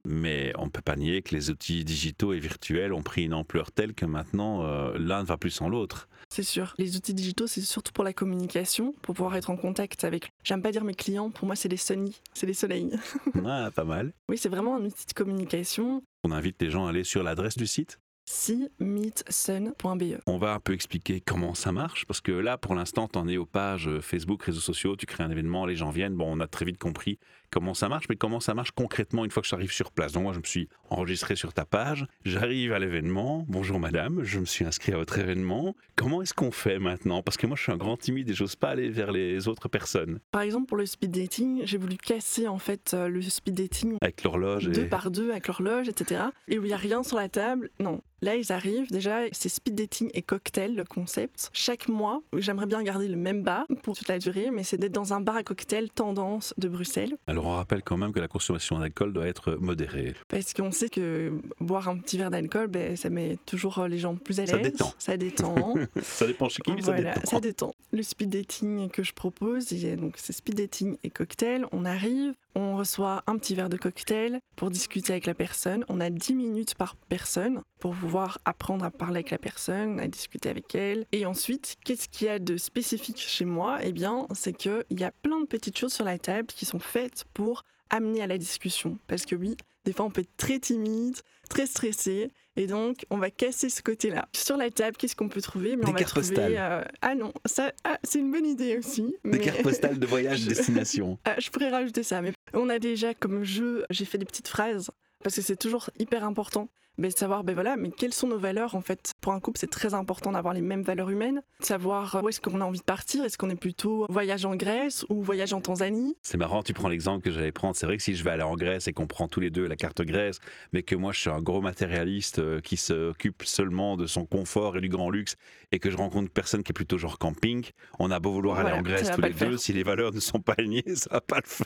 mais 0.06 0.52
on 0.58 0.66
ne 0.66 0.70
peut 0.70 0.82
pas 0.82 0.98
nier 0.98 1.22
que 1.22 1.34
les 1.34 1.50
outils 1.50 1.86
digitaux 1.86 2.34
et 2.34 2.40
virtuels 2.40 2.92
ont 2.92 3.04
pris 3.04 3.24
une 3.24 3.34
ampleur 3.34 3.72
telle 3.72 3.94
que 3.94 4.06
maintenant, 4.06 4.66
euh, 4.66 4.98
l'un 4.98 5.22
ne 5.22 5.28
va 5.28 5.38
plus 5.38 5.52
sans 5.52 5.70
l'autre. 5.70 6.10
C'est 6.34 6.42
sûr. 6.42 6.74
Les 6.80 6.96
outils 6.96 7.14
digitaux, 7.14 7.46
c'est 7.46 7.62
surtout 7.62 7.92
pour 7.92 8.04
la 8.04 8.12
communication, 8.12 8.96
pour 9.04 9.14
pouvoir 9.14 9.36
être 9.36 9.52
en 9.52 9.56
contact 9.56 10.04
avec. 10.04 10.32
J'aime 10.44 10.64
pas 10.64 10.72
dire 10.72 10.84
mes 10.84 10.96
clients, 10.96 11.30
pour 11.30 11.46
moi, 11.46 11.56
c'est 11.56 11.70
les 11.70 11.78
Sony, 11.78 12.20
c'est 12.34 12.48
les 12.48 12.56
soleils. 12.56 12.90
Ah, 13.46 13.70
pas 13.76 13.84
mal. 13.84 14.14
Oui, 14.30 14.40
c'est 14.40 14.50
vraiment 14.50 14.78
un 14.78 14.84
outil 14.84 15.06
de 15.06 15.14
communication. 15.14 16.02
On 16.24 16.32
invite 16.32 16.60
les 16.60 16.72
gens 16.72 16.88
à 16.88 16.90
aller 16.90 17.04
sur 17.04 17.22
l'adresse 17.22 17.56
du 17.56 17.68
site? 17.68 18.00
simeetsun.be. 18.26 20.22
On 20.26 20.38
va 20.40 20.54
un 20.54 20.60
peu 20.60 20.74
expliquer 20.74 21.22
comment 21.22 21.54
ça 21.54 21.72
marche, 21.72 22.08
parce 22.08 22.22
que 22.22 22.32
là, 22.32 22.58
pour 22.58 22.74
l'instant, 22.74 23.08
tu 23.08 23.20
en 23.20 23.28
es 23.28 23.38
aux 23.38 23.46
pages 23.46 23.88
euh, 23.88 24.02
Facebook, 24.02 24.42
réseaux 24.42 24.60
sociaux, 24.60 24.96
tu 24.96 25.06
crées 25.06 25.24
un 25.24 25.30
événement, 25.30 25.68
les 25.68 25.76
gens 25.76 25.92
viennent. 25.92 26.16
Bon, 26.16 26.36
on 26.36 26.40
a 26.40 26.48
très 26.48 26.66
vite 26.66 26.80
compris 26.80 27.20
comment 27.54 27.76
ça 27.76 27.88
marche, 27.88 28.06
mais 28.10 28.16
comment 28.16 28.40
ça 28.40 28.56
marche 28.56 28.72
concrètement 28.72 29.26
une 29.26 29.30
fois 29.30 29.44
que 29.44 29.48
j'arrive 29.48 29.72
sur 29.72 29.92
place. 29.92 30.14
Donc 30.14 30.24
moi, 30.24 30.34
je 30.34 30.40
me 30.40 30.44
suis 30.44 30.70
enregistré 30.90 31.36
sur 31.36 31.54
ta 31.54 31.66
page, 31.66 32.08
j'arrive 32.26 32.74
à 32.74 32.80
l'événement. 32.80 33.46
Bonjour 33.48 33.80
madame, 33.80 34.24
je 34.24 34.40
me 34.40 34.46
suis 34.46 34.66
inscrit 34.66 34.92
à 34.92 34.98
votre 34.98 35.20
événement. 35.20 35.76
Comment 35.96 36.24
est-ce 36.24 36.34
qu'on 36.34 36.52
fait 36.52 36.80
maintenant? 36.80 37.22
Parce 37.22 37.38
que 37.38 37.46
moi, 37.46 37.56
je 37.56 37.62
suis 37.62 37.72
un 37.72 37.78
grand 37.78 37.96
timide 37.96 38.28
et 38.32 38.34
j'ose 38.34 38.56
pas 38.56 38.70
aller 38.70 38.90
vers 38.90 39.12
les 39.12 39.48
autres 39.48 39.70
personnes. 39.70 40.20
Par 40.32 40.42
exemple, 40.42 40.66
pour 40.66 40.78
le 40.78 40.88
speed 40.88 41.12
dating, 41.12 41.62
j'ai 41.66 41.78
voulu 41.78 41.98
casser 41.98 42.48
en 42.48 42.58
fait 42.58 42.96
euh, 42.96 43.08
le 43.08 43.22
speed 43.22 43.54
dating 43.54 43.98
Avec 44.02 44.24
l'horloge 44.24 44.70
deux 44.70 44.86
et... 44.86 44.86
par 44.86 45.12
deux 45.12 45.30
avec 45.30 45.48
l'horloge, 45.48 45.88
etc. 45.88 46.24
Et 46.48 46.58
où 46.58 46.64
il 46.64 46.70
n'y 46.70 46.74
a 46.74 46.78
rien 46.78 47.04
sur 47.04 47.18
la 47.18 47.30
table. 47.30 47.70
Non. 47.80 48.02
Là, 48.24 48.38
ils 48.38 48.54
arrivent. 48.54 48.90
Déjà, 48.90 49.24
c'est 49.34 49.50
speed 49.50 49.76
dating 49.76 50.10
et 50.14 50.22
cocktail, 50.22 50.76
le 50.76 50.86
concept. 50.86 51.50
Chaque 51.52 51.90
mois, 51.90 52.22
j'aimerais 52.38 52.68
bien 52.68 52.82
garder 52.82 53.10
le 53.10 53.18
même 53.18 53.44
bar 53.44 53.66
pour 53.82 53.98
toute 53.98 54.08
la 54.08 54.18
durée, 54.18 54.50
mais 54.50 54.64
c'est 54.64 54.78
d'être 54.78 54.94
dans 54.94 55.14
un 55.14 55.20
bar 55.20 55.36
à 55.36 55.44
cocktail 55.44 55.90
tendance 55.90 56.54
de 56.58 56.70
Bruxelles. 56.70 57.18
Alors 57.28 57.43
on 57.44 57.56
rappelle 57.56 57.84
quand 57.84 57.98
même 57.98 58.12
que 58.12 58.20
la 58.20 58.28
consommation 58.28 58.80
d'alcool 58.80 59.14
doit 59.14 59.28
être 59.28 59.54
modérée. 59.54 60.14
Parce 60.28 60.54
qu'on 60.54 60.72
sait 60.72 60.90
que 60.90 61.34
boire 61.60 61.90
un 61.90 61.98
petit 61.98 62.18
verre 62.18 62.32
d'alcool, 62.32 62.68
ben, 62.68 62.96
ça 62.96 63.10
met 63.10 63.38
toujours 63.46 63.86
les 63.88 64.00
gens 64.00 64.16
plus 64.16 64.40
à 64.40 64.46
l'aise. 64.46 64.52
Ça 64.52 64.58
détend. 64.58 64.94
Ça 64.98 65.18
détend. 65.18 65.76
ça 66.02 66.28
dépend 66.28 66.50
chez 66.50 66.62
qui, 66.62 66.72
mais 66.72 66.82
ça 66.82 66.94
Voilà, 66.94 67.16
ça 67.24 67.40
détend. 67.40 67.74
Le 67.92 68.04
speed 68.04 68.30
dating 68.30 68.90
que 68.90 69.04
je 69.04 69.14
propose, 69.14 69.70
donc 69.98 70.16
c'est 70.18 70.34
speed 70.34 70.56
dating 70.56 70.98
et 71.04 71.10
cocktail. 71.10 71.66
On 71.72 71.86
arrive, 71.86 72.34
on 72.56 72.78
reçoit 72.78 73.24
un 73.28 73.38
petit 73.38 73.56
verre 73.56 73.70
de 73.70 73.78
cocktail 73.78 74.40
pour 74.56 74.70
discuter 74.70 75.14
avec 75.14 75.26
la 75.26 75.34
personne. 75.34 75.86
On 75.90 76.00
a 76.00 76.10
10 76.10 76.36
minutes 76.36 76.76
par 76.76 76.96
personne 76.96 77.62
pour 77.80 77.96
pouvoir 77.96 78.40
apprendre 78.46 78.86
à 78.86 78.92
parler 78.92 79.18
avec 79.18 79.32
la 79.32 79.38
personne, 79.38 80.00
à 80.00 80.08
discuter 80.08 80.50
avec 80.50 80.74
elle. 80.76 81.06
Et 81.12 81.26
ensuite, 81.26 81.76
qu'est-ce 81.84 82.08
qu'il 82.08 82.28
y 82.28 82.30
a 82.30 82.40
de 82.40 82.58
spécifique 82.58 83.20
chez 83.20 83.46
moi? 83.46 83.80
Eh 83.82 83.92
bien, 83.92 84.28
c'est 84.34 84.54
qu'il 84.54 84.84
y 84.92 85.04
a 85.04 85.12
plein 85.12 85.42
de 85.42 85.48
petites 85.48 85.78
choses 85.78 85.94
sur 85.94 86.06
la 86.06 86.20
table 86.20 86.48
qui 86.48 86.66
sont 86.66 86.80
faites 86.80 87.26
pour 87.34 87.64
amener 87.90 88.22
à 88.22 88.28
la 88.28 88.38
discussion. 88.38 88.98
Parce 89.08 89.26
que 89.26 89.36
oui, 89.36 89.56
des 89.86 89.94
fois 89.94 90.06
on 90.06 90.10
peut 90.10 90.22
être 90.22 90.38
très 90.38 90.60
timide, 90.60 91.18
très 91.50 91.66
stressé, 91.66 92.32
et 92.56 92.68
donc 92.68 93.06
on 93.10 93.18
va 93.18 93.30
casser 93.32 93.70
ce 93.70 93.82
côté-là. 93.82 94.28
Sur 94.36 94.58
la 94.58 94.70
table, 94.72 94.98
qu'est-ce 94.98 95.16
qu'on 95.16 95.30
peut 95.30 95.42
trouver? 95.42 95.76
Mais 95.76 95.84
Des 95.86 95.90
on 95.90 95.94
va 95.94 96.00
cartes 96.00 96.12
trouver, 96.12 96.28
postales. 96.30 96.56
euh, 96.58 96.84
ah 97.02 97.16
non, 97.16 97.34
ça, 97.46 97.72
ah, 97.84 97.98
c'est 98.04 98.20
une 98.20 98.32
bonne 98.32 98.46
idée 98.46 98.78
aussi. 98.78 99.16
Des 99.24 99.32
mais- 99.32 99.40
cartes 99.40 99.62
postales 99.64 100.00
de 100.00 100.06
voyage 100.06 100.46
destination. 100.48 101.18
Ah, 101.26 101.36
je 101.40 101.50
pourrais 101.50 101.70
rajouter 101.70 102.04
ça, 102.04 102.22
mais 102.22 102.34
on 102.54 102.70
a 102.70 102.80
déjà 102.80 103.14
comme 103.14 103.44
jeu, 103.44 103.86
j'ai 103.90 104.06
fait 104.06 104.18
des 104.18 104.26
petites 104.26 104.48
phrases 104.48 104.92
parce 105.24 105.36
que 105.36 105.42
c'est 105.42 105.56
toujours 105.56 105.90
hyper 106.00 106.24
important 106.26 106.70
mais 106.98 107.10
de 107.10 107.14
savoir 107.14 107.44
ben 107.44 107.54
voilà 107.54 107.76
mais 107.76 107.90
quelles 107.92 108.14
sont 108.14 108.28
nos 108.28 108.38
valeurs 108.38 108.76
en 108.76 108.82
fait? 108.82 109.12
Pour 109.22 109.34
un 109.34 109.40
couple 109.40 109.60
c'est 109.60 109.70
très 109.70 109.94
important 109.94 110.32
d'avoir 110.32 110.54
les 110.54 110.62
mêmes 110.62 110.84
valeurs 110.84 111.10
humaines 111.10 111.42
de 111.60 111.66
savoir 111.66 112.16
euh, 112.16 112.22
où 112.22 112.30
est-ce 112.30 112.40
qu'on 112.42 112.62
a 112.62 112.66
envie 112.66 112.80
de 112.80 112.84
partir? 112.84 113.24
Est-ce 113.24 113.38
qu'on 113.38 113.50
est 113.50 113.56
plutôt 113.56 114.06
voyage 114.10 114.46
en 114.46 114.56
Grèce 114.56 115.06
ou 115.10 115.22
voyage 115.24 115.54
en 115.54 115.62
Tanzanie? 115.62 116.16
C'est 116.22 116.38
marrant, 116.38 116.64
tu 116.64 116.74
prends 116.74 116.90
l'exemple 116.90 117.24
que 117.24 117.32
j'allais 117.32 117.52
prendre. 117.52 117.76
C'est 117.76 117.86
vrai 117.86 117.98
que 117.98 118.04
si 118.04 118.16
je 118.16 118.24
vais 118.24 118.32
aller 118.32 118.44
en 118.44 118.56
Grèce 118.56 118.88
et 118.88 118.94
qu'on 118.94 119.08
prend 119.08 119.28
tous 119.28 119.40
les 119.40 119.50
deux 119.50 119.68
la 119.68 119.76
carte 119.76 120.02
Grèce, 120.02 120.40
mais 120.74 120.84
que 120.84 120.96
moi 120.96 121.12
je 121.14 121.20
suis 121.20 121.30
un 121.30 121.42
gros 121.42 121.62
matérialiste 121.62 122.40
euh, 122.40 122.60
qui 122.62 122.78
s'occupe 122.78 123.44
seulement 123.44 123.98
de 123.98 124.06
son 124.08 124.26
confort 124.26 124.78
et 124.78 124.82
du 124.82 124.90
grand 124.90 125.10
luxe 125.10 125.36
et 125.72 125.80
que 125.80 125.90
je 125.90 125.98
rencontre 125.98 126.24
une 126.24 126.30
personne 126.30 126.64
qui 126.64 126.72
est 126.72 126.74
plutôt 126.74 126.98
genre 126.98 127.18
camping, 127.18 127.66
on 128.00 128.12
a 128.12 128.20
beau 128.20 128.32
vouloir 128.32 128.60
aller 128.60 128.72
en 128.72 128.82
Grèce 128.82 129.10
tous 129.12 129.22
les 129.22 129.30
le 129.30 129.34
deux, 129.34 129.58
si 129.58 129.74
les 129.74 129.84
valeurs 129.84 130.14
ne 130.14 130.20
sont 130.20 130.40
pas 130.40 130.54
alignées, 130.58 130.84
ça 130.96 131.10
va 131.12 131.22
pas 131.22 131.38
le 131.38 131.48
faire. 131.48 131.66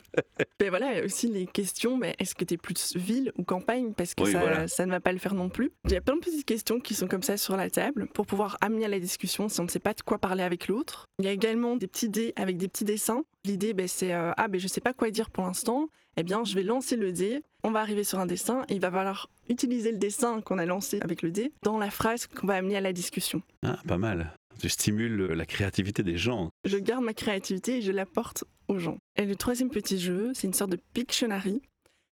ben 0.58 0.70
voilà 0.70 0.92
il 0.92 0.98
y 0.98 1.00
a 1.00 1.04
aussi 1.04 1.28
les 1.28 1.46
questions 1.46 1.96
mais 1.98 2.14
est-ce 2.18 2.34
que 2.34 2.44
tu 2.44 2.54
es 2.54 2.56
plus 2.56 2.96
ville 2.96 3.32
ou 3.36 3.44
campagne? 3.44 3.92
Parce 3.92 4.14
que 4.14 4.22
Oui, 4.24 4.32
ça, 4.32 4.38
voilà. 4.40 4.68
ça 4.68 4.86
ne 4.86 4.92
va 4.92 5.00
pas 5.00 5.12
le 5.12 5.17
faire 5.18 5.34
non 5.34 5.48
plus 5.48 5.70
il 5.84 5.92
y 5.92 5.96
a 5.96 6.00
plein 6.00 6.16
de 6.16 6.20
petites 6.20 6.44
questions 6.46 6.80
qui 6.80 6.94
sont 6.94 7.08
comme 7.08 7.22
ça 7.22 7.36
sur 7.36 7.56
la 7.56 7.70
table 7.70 8.08
pour 8.14 8.26
pouvoir 8.26 8.56
amener 8.60 8.84
à 8.84 8.88
la 8.88 9.00
discussion 9.00 9.48
si 9.48 9.60
on 9.60 9.64
ne 9.64 9.68
sait 9.68 9.78
pas 9.78 9.94
de 9.94 10.02
quoi 10.02 10.18
parler 10.18 10.42
avec 10.42 10.68
l'autre 10.68 11.06
il 11.18 11.24
y 11.24 11.28
a 11.28 11.32
également 11.32 11.76
des 11.76 11.86
petits 11.86 12.08
dés 12.08 12.32
avec 12.36 12.56
des 12.56 12.68
petits 12.68 12.84
dessins 12.84 13.22
l'idée 13.44 13.74
ben, 13.74 13.88
c'est 13.88 14.12
euh, 14.14 14.32
ah 14.36 14.48
ben 14.48 14.60
je 14.60 14.68
sais 14.68 14.80
pas 14.80 14.92
quoi 14.92 15.10
dire 15.10 15.30
pour 15.30 15.44
l'instant 15.44 15.88
eh 16.16 16.22
bien 16.22 16.44
je 16.44 16.54
vais 16.54 16.62
lancer 16.62 16.96
le 16.96 17.12
dé 17.12 17.42
on 17.64 17.70
va 17.70 17.80
arriver 17.80 18.04
sur 18.04 18.18
un 18.18 18.26
dessin 18.26 18.64
et 18.68 18.74
il 18.74 18.80
va 18.80 18.90
falloir 18.90 19.28
utiliser 19.48 19.92
le 19.92 19.98
dessin 19.98 20.40
qu'on 20.40 20.58
a 20.58 20.66
lancé 20.66 21.00
avec 21.00 21.22
le 21.22 21.30
dé 21.30 21.52
dans 21.62 21.78
la 21.78 21.90
phrase 21.90 22.26
qu'on 22.26 22.46
va 22.46 22.54
amener 22.54 22.76
à 22.76 22.80
la 22.80 22.92
discussion 22.92 23.42
Ah, 23.64 23.78
pas 23.86 23.98
mal. 23.98 24.32
Tu 24.60 24.68
stimules 24.68 25.16
la 25.16 25.46
créativité 25.46 26.02
des 26.02 26.16
gens. 26.16 26.50
je 26.64 26.76
garde 26.78 27.04
ma 27.04 27.14
créativité 27.14 27.78
et 27.78 27.82
je 27.82 27.92
la 27.92 28.06
porte 28.06 28.44
aux 28.66 28.78
gens. 28.78 28.98
Et 29.16 29.24
le 29.24 29.36
troisième 29.36 29.70
petit 29.70 29.98
jeu, 29.98 30.32
c'est 30.34 30.46
une 30.48 30.52
sorte 30.54 30.70
de 30.70 30.78
Pictionary. 30.94 31.62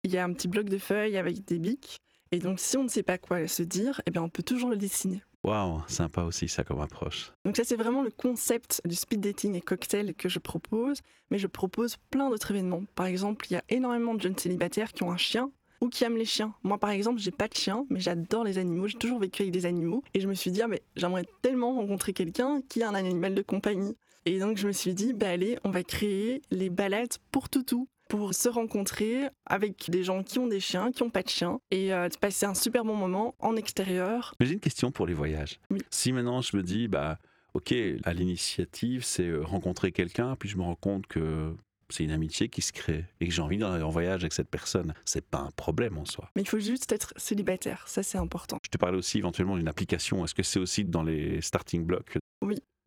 Il 0.04 0.12
y 0.12 0.18
a 0.18 0.24
un 0.24 0.32
petit 0.34 0.48
bloc 0.48 0.70
de 0.70 0.78
feuilles 0.78 1.18
avec 1.18 1.46
des 1.46 1.60
bics. 1.60 1.98
Et 2.32 2.40
donc, 2.40 2.60
si 2.60 2.78
on 2.78 2.84
ne 2.84 2.90
sait 2.90 3.04
pas 3.04 3.18
quoi 3.18 3.48
se 3.48 3.64
dire, 3.64 4.02
eh 4.06 4.12
bien, 4.12 4.22
on 4.22 4.30
peut 4.30 4.44
toujours 4.44 4.70
le 4.70 4.78
dessiner. 4.78 5.24
Waouh, 5.44 5.82
sympa 5.88 6.24
aussi 6.24 6.48
ça 6.50 6.64
comme 6.64 6.82
approche. 6.82 7.32
Donc 7.46 7.56
ça, 7.56 7.64
c'est 7.64 7.78
vraiment 7.78 8.04
le 8.04 8.12
concept 8.12 8.82
du 8.86 8.94
speed 8.94 9.22
dating 9.22 9.56
et 9.56 9.62
cocktail 9.62 10.14
que 10.14 10.30
je 10.30 10.38
propose. 10.38 11.00
Mais 11.32 11.40
je 11.40 11.48
propose 11.48 11.98
plein 12.12 12.30
d'autres 12.30 12.52
événements. 12.52 12.84
Par 12.94 13.06
exemple, 13.06 13.48
il 13.50 13.54
y 13.54 13.58
a 13.58 13.64
énormément 13.70 14.14
de 14.14 14.22
jeunes 14.22 14.38
célibataires 14.38 14.92
qui 14.92 15.04
ont 15.04 15.12
un 15.12 15.18
chien 15.18 15.52
ou 15.82 15.88
qui 15.88 16.04
aiment 16.04 16.18
les 16.18 16.26
chiens. 16.26 16.54
Moi, 16.64 16.78
par 16.78 16.90
exemple, 16.90 17.20
j'ai 17.20 17.32
pas 17.32 17.48
de 17.48 17.56
chien, 17.56 17.86
mais 17.90 18.02
j'adore 18.02 18.44
les 18.44 18.58
animaux. 18.58 18.88
J'ai 18.88 18.98
toujours 18.98 19.20
vécu 19.20 19.44
avec 19.44 19.54
des 19.54 19.66
animaux. 19.66 20.04
Et 20.14 20.20
je 20.20 20.28
me 20.28 20.34
suis 20.34 20.52
dit, 20.52 20.62
ah, 20.62 20.68
mais 20.68 20.82
j'aimerais 20.98 21.26
tellement 21.42 21.74
rencontrer 21.74 22.14
quelqu'un 22.14 22.62
qui 22.68 22.84
a 22.84 22.90
un 22.90 22.96
animal 22.96 23.34
de 23.34 23.42
compagnie. 23.42 23.96
Et 24.26 24.40
donc, 24.40 24.58
je 24.58 24.68
me 24.68 24.74
suis 24.74 24.94
dit, 24.94 25.14
bah 25.14 25.30
allez, 25.30 25.58
on 25.64 25.72
va 25.72 25.84
créer 25.84 26.42
les 26.52 26.70
balades 26.70 27.14
pour 27.32 27.50
toutou 27.50 27.88
pour 28.10 28.34
se 28.34 28.50
rencontrer 28.50 29.30
avec 29.46 29.90
des 29.90 30.04
gens 30.04 30.24
qui 30.24 30.40
ont 30.40 30.48
des 30.48 30.60
chiens, 30.60 30.92
qui 30.92 31.04
n'ont 31.04 31.10
pas 31.10 31.24
de 31.24 31.30
chiens, 31.30 31.62
et 31.72 31.94
euh, 31.94 32.10
passer 32.20 32.46
un 32.46 32.56
super 32.56 32.84
bon 32.84 32.96
moment 32.96 33.36
en 33.40 33.56
extérieur. 33.56 34.34
Mais 34.40 34.48
j'ai 34.48 34.54
une 34.54 34.60
question 34.60 34.92
pour 34.92 35.08
les 35.08 35.14
voyages. 35.14 35.60
Oui. 35.70 35.80
Si 35.92 36.12
maintenant 36.12 36.42
je 36.42 36.58
me 36.58 36.64
dis, 36.64 36.88
bah, 36.88 37.20
ok, 37.54 37.74
à 38.04 38.14
l'initiative, 38.14 39.06
c'est 39.06 39.28
euh, 39.28 39.44
rencontrer 39.44 39.92
quelqu'un, 39.92 40.36
puis 40.36 40.50
je 40.50 40.58
me 40.58 40.64
rends 40.64 40.76
compte 40.76 41.08
que 41.08 41.54
c'est 41.90 42.04
une 42.04 42.12
amitié 42.12 42.50
qui 42.50 42.62
se 42.62 42.72
crée 42.72 43.06
et 43.20 43.28
que 43.28 43.34
j'ai 43.34 43.42
envie 43.42 43.58
d'aller 43.58 43.84
en 43.84 43.90
voyage 43.90 44.24
avec 44.24 44.34
cette 44.34 44.50
personne, 44.50 44.94
c'est 45.06 45.26
pas 45.26 45.40
un 45.40 45.52
problème 45.52 45.98
en 45.98 46.06
soi. 46.06 46.30
Mais 46.36 46.42
il 46.42 46.48
faut 46.48 46.60
juste 46.60 46.92
être 46.92 47.14
célibataire, 47.16 47.88
ça 47.88 48.04
c'est 48.04 48.18
important. 48.18 48.58
Je 48.64 48.70
te 48.70 48.78
parlais 48.78 48.98
aussi 48.98 49.20
éventuellement 49.20 49.56
d'une 49.56 49.68
application. 49.68 50.24
Est-ce 50.26 50.36
que 50.36 50.44
c'est 50.44 50.60
aussi 50.60 50.84
dans 50.84 51.04
les 51.04 51.42
starting 51.42 51.86
blocks? 51.86 52.18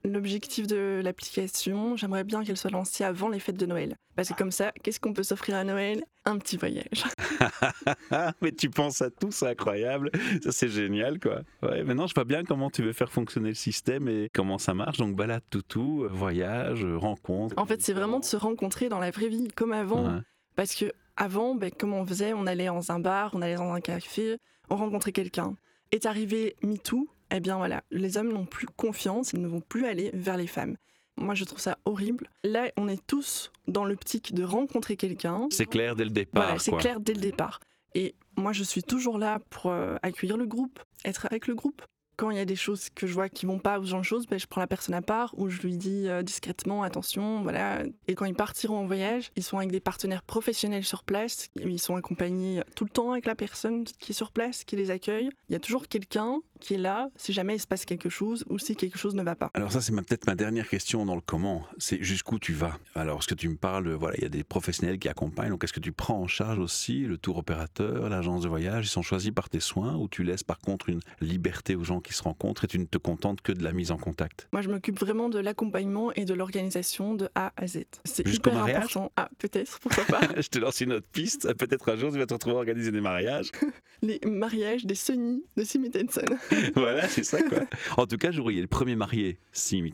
L'objectif 0.04 0.66
de 0.66 1.00
l'application, 1.02 1.96
j'aimerais 1.96 2.24
bien 2.24 2.42
qu'elle 2.42 2.56
soit 2.56 2.70
lancée 2.70 3.04
avant 3.04 3.28
les 3.28 3.38
fêtes 3.38 3.56
de 3.56 3.66
Noël. 3.66 3.96
Parce 4.16 4.28
que 4.28 4.34
comme 4.34 4.50
ça, 4.50 4.72
qu'est-ce 4.82 4.98
qu'on 4.98 5.12
peut 5.12 5.22
s'offrir 5.22 5.56
à 5.56 5.64
Noël? 5.64 6.04
Un 6.24 6.38
petit 6.38 6.56
voyage. 6.56 7.04
Mais 8.42 8.52
tu 8.52 8.68
penses 8.68 9.00
à 9.00 9.10
tout, 9.10 9.30
c'est 9.30 9.48
incroyable. 9.48 10.10
Ça, 10.42 10.50
c'est 10.50 10.68
génial, 10.68 11.20
quoi. 11.20 11.42
Ouais, 11.62 11.84
maintenant, 11.84 12.08
je 12.08 12.14
vois 12.14 12.24
bien 12.24 12.42
comment 12.42 12.68
tu 12.68 12.82
veux 12.82 12.92
faire 12.92 13.12
fonctionner 13.12 13.50
le 13.50 13.54
système 13.54 14.08
et 14.08 14.28
comment 14.34 14.58
ça 14.58 14.74
marche. 14.74 14.98
Donc, 14.98 15.14
balade, 15.14 15.42
toutou, 15.50 16.06
voyage, 16.10 16.84
rencontre. 16.84 17.54
En 17.56 17.64
fait, 17.64 17.80
c'est 17.80 17.92
vraiment 17.92 18.18
de 18.18 18.24
se 18.24 18.36
rencontrer 18.36 18.88
dans 18.88 18.98
la 18.98 19.12
vraie 19.12 19.28
vie, 19.28 19.48
comme 19.54 19.72
avant. 19.72 20.04
Ouais. 20.04 20.20
Parce 20.56 20.74
que 20.74 20.92
avant, 21.16 21.54
ben, 21.54 21.70
comment 21.76 22.00
on 22.00 22.06
faisait? 22.06 22.32
On 22.32 22.46
allait 22.46 22.66
dans 22.66 22.90
un 22.90 22.98
bar, 22.98 23.30
on 23.34 23.42
allait 23.42 23.56
dans 23.56 23.72
un 23.72 23.80
café, 23.80 24.38
on 24.68 24.76
rencontrait 24.76 25.12
quelqu'un. 25.12 25.56
Est 25.92 26.06
arrivé 26.06 26.56
MeToo, 26.62 27.08
eh 27.36 27.40
bien 27.40 27.56
voilà, 27.56 27.82
les 27.90 28.16
hommes 28.16 28.32
n'ont 28.32 28.44
plus 28.44 28.66
confiance, 28.66 29.32
ils 29.32 29.40
ne 29.40 29.48
vont 29.48 29.60
plus 29.60 29.86
aller 29.86 30.10
vers 30.12 30.36
les 30.36 30.46
femmes. 30.46 30.76
Moi, 31.16 31.34
je 31.34 31.44
trouve 31.44 31.60
ça 31.60 31.78
horrible. 31.84 32.30
Là, 32.42 32.70
on 32.76 32.88
est 32.88 33.06
tous 33.06 33.52
dans 33.68 33.84
l'optique 33.84 34.34
de 34.34 34.44
rencontrer 34.44 34.96
quelqu'un. 34.96 35.46
C'est 35.50 35.66
clair 35.66 35.94
dès 35.94 36.04
le 36.04 36.10
départ. 36.10 36.44
Voilà, 36.44 36.58
c'est 36.58 36.72
clair 36.72 37.00
dès 37.00 37.14
le 37.14 37.20
départ. 37.20 37.60
Et 37.94 38.14
moi, 38.36 38.52
je 38.52 38.62
suis 38.62 38.82
toujours 38.82 39.18
là 39.18 39.38
pour 39.50 39.70
euh, 39.70 39.96
accueillir 40.02 40.36
le 40.36 40.46
groupe, 40.46 40.80
être 41.04 41.26
avec 41.26 41.46
le 41.46 41.54
groupe. 41.54 41.82
Quand 42.22 42.30
il 42.30 42.36
y 42.36 42.40
a 42.40 42.44
des 42.44 42.54
choses 42.54 42.88
que 42.94 43.08
je 43.08 43.14
vois 43.14 43.28
qui 43.28 43.46
vont 43.46 43.58
pas 43.58 43.80
ou 43.80 43.84
ce 43.84 43.90
genre 43.90 44.02
de 44.02 44.06
choses, 44.06 44.28
ben, 44.28 44.38
je 44.38 44.46
prends 44.46 44.60
la 44.60 44.68
personne 44.68 44.94
à 44.94 45.02
part 45.02 45.34
ou 45.36 45.48
je 45.48 45.60
lui 45.62 45.76
dis 45.76 46.06
euh, 46.06 46.22
discrètement 46.22 46.84
attention, 46.84 47.42
voilà. 47.42 47.82
Et 48.06 48.14
quand 48.14 48.26
ils 48.26 48.34
partiront 48.36 48.78
en 48.78 48.86
voyage, 48.86 49.32
ils 49.34 49.42
sont 49.42 49.58
avec 49.58 49.72
des 49.72 49.80
partenaires 49.80 50.22
professionnels 50.22 50.84
sur 50.84 51.02
place, 51.02 51.48
ils 51.56 51.80
sont 51.80 51.96
accompagnés 51.96 52.62
tout 52.76 52.84
le 52.84 52.90
temps 52.90 53.10
avec 53.10 53.26
la 53.26 53.34
personne 53.34 53.82
qui 53.82 54.12
est 54.12 54.14
sur 54.14 54.30
place, 54.30 54.62
qui 54.62 54.76
les 54.76 54.92
accueille. 54.92 55.30
Il 55.48 55.52
y 55.52 55.56
a 55.56 55.58
toujours 55.58 55.88
quelqu'un 55.88 56.38
qui 56.60 56.74
est 56.74 56.78
là 56.78 57.10
si 57.16 57.32
jamais 57.32 57.56
il 57.56 57.58
se 57.58 57.66
passe 57.66 57.84
quelque 57.84 58.08
chose 58.08 58.44
ou 58.48 58.58
si 58.58 58.76
quelque 58.76 58.98
chose 58.98 59.16
ne 59.16 59.22
va 59.24 59.34
pas. 59.34 59.50
Alors 59.54 59.72
ça, 59.72 59.80
c'est 59.80 59.92
peut-être 59.92 60.28
ma 60.28 60.36
dernière 60.36 60.68
question 60.68 61.04
dans 61.04 61.16
le 61.16 61.20
comment. 61.20 61.64
C'est 61.78 62.02
jusqu'où 62.02 62.38
tu 62.38 62.52
vas? 62.52 62.78
Alors, 62.94 63.22
ce 63.22 63.28
que 63.28 63.34
tu 63.34 63.48
me 63.48 63.56
parles, 63.56 63.88
euh, 63.88 63.96
voilà, 63.96 64.16
il 64.18 64.22
y 64.22 64.26
a 64.26 64.30
des 64.30 64.44
professionnels 64.44 64.98
qui 64.98 65.08
accompagnent. 65.08 65.50
Donc, 65.50 65.64
est-ce 65.64 65.72
que 65.72 65.80
tu 65.80 65.92
prends 65.92 66.20
en 66.20 66.28
charge 66.28 66.60
aussi 66.60 67.00
le 67.00 67.18
tour 67.18 67.36
opérateur, 67.38 68.08
l'agence 68.08 68.42
de 68.42 68.48
voyage? 68.48 68.86
Ils 68.86 68.90
sont 68.90 69.02
choisis 69.02 69.32
par 69.32 69.48
tes 69.48 69.60
soins 69.60 69.96
ou 69.96 70.08
tu 70.08 70.22
laisses 70.22 70.44
par 70.44 70.58
contre 70.58 70.88
une 70.88 71.00
liberté 71.20 71.74
aux 71.74 71.84
gens 71.84 72.00
qui 72.00 72.11
se 72.12 72.22
rencontrent 72.22 72.64
et 72.64 72.68
tu 72.68 72.78
ne 72.78 72.84
te 72.84 72.98
contentes 72.98 73.40
que 73.40 73.52
de 73.52 73.62
la 73.62 73.72
mise 73.72 73.90
en 73.90 73.96
contact 73.96 74.48
Moi, 74.52 74.62
je 74.62 74.68
m'occupe 74.68 74.98
vraiment 74.98 75.28
de 75.28 75.38
l'accompagnement 75.38 76.12
et 76.12 76.24
de 76.24 76.34
l'organisation 76.34 77.14
de 77.14 77.28
A 77.34 77.52
à 77.56 77.66
Z. 77.66 77.84
C'est 78.04 78.26
hyper 78.28 78.54
mariage 78.54 78.76
important. 78.76 79.12
Ah, 79.16 79.28
peut-être, 79.38 79.78
pourquoi 79.80 80.04
pas. 80.04 80.20
Je 80.36 80.48
te 80.48 80.58
lance 80.58 80.80
une 80.80 80.92
autre 80.92 81.06
piste. 81.12 81.52
Peut-être 81.54 81.90
un 81.92 81.96
jour, 81.96 82.12
tu 82.12 82.18
vas 82.18 82.26
te 82.26 82.34
retrouver 82.34 82.56
à 82.56 82.58
organiser 82.58 82.90
des 82.90 83.00
mariages. 83.00 83.50
Les 84.02 84.20
mariages 84.26 84.84
des 84.84 84.94
Sony 84.94 85.44
de 85.56 85.64
Son. 85.64 86.20
voilà, 86.74 87.08
c'est 87.08 87.24
ça, 87.24 87.42
quoi. 87.42 87.60
En 87.96 88.06
tout 88.06 88.16
cas, 88.16 88.30
je 88.30 88.40
voyais 88.40 88.60
le 88.60 88.66
premier 88.66 88.96
marié, 88.96 89.38
Sim. 89.52 89.86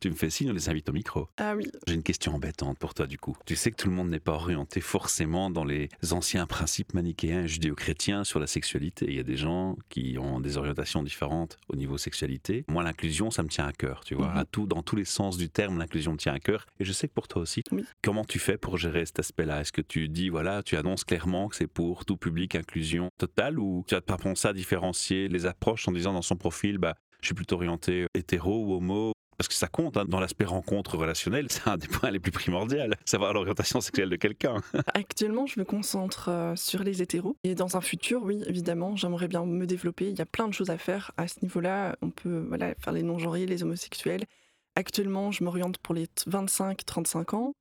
Tu 0.00 0.10
me 0.10 0.14
fais 0.14 0.30
signe, 0.30 0.50
on 0.50 0.52
les 0.52 0.68
invite 0.68 0.88
au 0.88 0.92
micro. 0.92 1.28
Ah 1.38 1.54
oui, 1.56 1.66
J'ai 1.86 1.94
une 1.94 2.04
question 2.04 2.34
embêtante 2.34 2.78
pour 2.78 2.94
toi 2.94 3.06
du 3.06 3.18
coup. 3.18 3.36
Tu 3.46 3.56
sais 3.56 3.72
que 3.72 3.76
tout 3.76 3.88
le 3.88 3.94
monde 3.94 4.10
n'est 4.10 4.20
pas 4.20 4.32
orienté 4.32 4.80
forcément 4.80 5.50
dans 5.50 5.64
les 5.64 5.88
anciens 6.12 6.46
principes 6.46 6.94
manichéens 6.94 7.42
et 7.42 7.48
judéo-chrétiens 7.48 8.22
sur 8.22 8.38
la 8.38 8.46
sexualité. 8.46 9.06
Il 9.08 9.14
y 9.14 9.18
a 9.18 9.24
des 9.24 9.36
gens 9.36 9.76
qui 9.88 10.16
ont 10.18 10.38
des 10.38 10.56
orientations 10.56 11.02
différentes 11.02 11.56
au 11.68 11.74
niveau 11.74 11.98
sexualité. 11.98 12.64
Moi, 12.68 12.84
l'inclusion, 12.84 13.32
ça 13.32 13.42
me 13.42 13.48
tient 13.48 13.66
à 13.66 13.72
cœur, 13.72 14.04
tu 14.04 14.14
vois. 14.14 14.28
Mhm. 14.28 14.36
À 14.36 14.44
tout, 14.44 14.66
dans 14.66 14.82
tous 14.82 14.94
les 14.94 15.04
sens 15.04 15.36
du 15.36 15.48
terme, 15.48 15.78
l'inclusion 15.78 16.12
me 16.12 16.18
tient 16.18 16.32
à 16.32 16.38
cœur. 16.38 16.66
Et 16.78 16.84
je 16.84 16.92
sais 16.92 17.08
que 17.08 17.14
pour 17.14 17.26
toi 17.26 17.42
aussi. 17.42 17.64
Oui. 17.72 17.84
Comment 18.02 18.24
tu 18.24 18.38
fais 18.38 18.56
pour 18.56 18.78
gérer 18.78 19.04
cet 19.04 19.18
aspect-là? 19.18 19.62
Est-ce 19.62 19.72
que 19.72 19.82
tu 19.82 20.08
dis, 20.08 20.28
voilà, 20.28 20.62
tu 20.62 20.76
annonces 20.76 21.02
clairement 21.02 21.48
que 21.48 21.56
c'est 21.56 21.66
pour 21.66 22.04
tout 22.04 22.16
public, 22.16 22.54
inclusion 22.54 23.10
totale, 23.18 23.58
ou 23.58 23.84
tu 23.88 23.96
as 23.96 24.00
pas 24.00 24.16
pensé 24.16 24.46
à 24.46 24.52
différencier 24.52 25.28
les 25.28 25.46
approches 25.46 25.88
en 25.88 25.92
disant 25.92 26.12
dans 26.12 26.22
son 26.22 26.36
profil, 26.36 26.78
bah, 26.78 26.94
je 27.20 27.26
suis 27.26 27.34
plutôt 27.34 27.56
orienté 27.56 28.06
hétéro 28.14 28.64
ou 28.64 28.74
homo 28.74 29.12
parce 29.38 29.48
que 29.48 29.54
ça 29.54 29.68
compte 29.68 29.96
hein, 29.96 30.04
dans 30.06 30.18
l'aspect 30.18 30.44
rencontre 30.44 30.98
relationnelle, 30.98 31.46
c'est 31.48 31.68
un 31.68 31.76
des 31.76 31.86
points 31.86 32.10
les 32.10 32.18
plus 32.18 32.32
primordiaux, 32.32 32.78
savoir 33.04 33.32
l'orientation 33.32 33.80
sexuelle 33.80 34.10
de 34.10 34.16
quelqu'un. 34.16 34.56
Actuellement, 34.94 35.46
je 35.46 35.60
me 35.60 35.64
concentre 35.64 36.28
euh, 36.28 36.56
sur 36.56 36.82
les 36.82 37.00
hétéros. 37.02 37.36
Et 37.44 37.54
dans 37.54 37.76
un 37.76 37.80
futur, 37.80 38.24
oui, 38.24 38.42
évidemment, 38.46 38.96
j'aimerais 38.96 39.28
bien 39.28 39.46
me 39.46 39.66
développer. 39.66 40.08
Il 40.08 40.18
y 40.18 40.22
a 40.22 40.26
plein 40.26 40.48
de 40.48 40.52
choses 40.52 40.70
à 40.70 40.76
faire 40.76 41.12
à 41.16 41.28
ce 41.28 41.36
niveau-là. 41.42 41.96
On 42.02 42.10
peut 42.10 42.44
voilà, 42.48 42.74
faire 42.80 42.92
les 42.92 43.04
non-genrés, 43.04 43.46
les 43.46 43.62
homosexuels. 43.62 44.24
Actuellement, 44.74 45.30
je 45.30 45.44
m'oriente 45.44 45.78
pour 45.78 45.94
les 45.94 46.06
25-35 46.26 47.36
ans. 47.36 47.54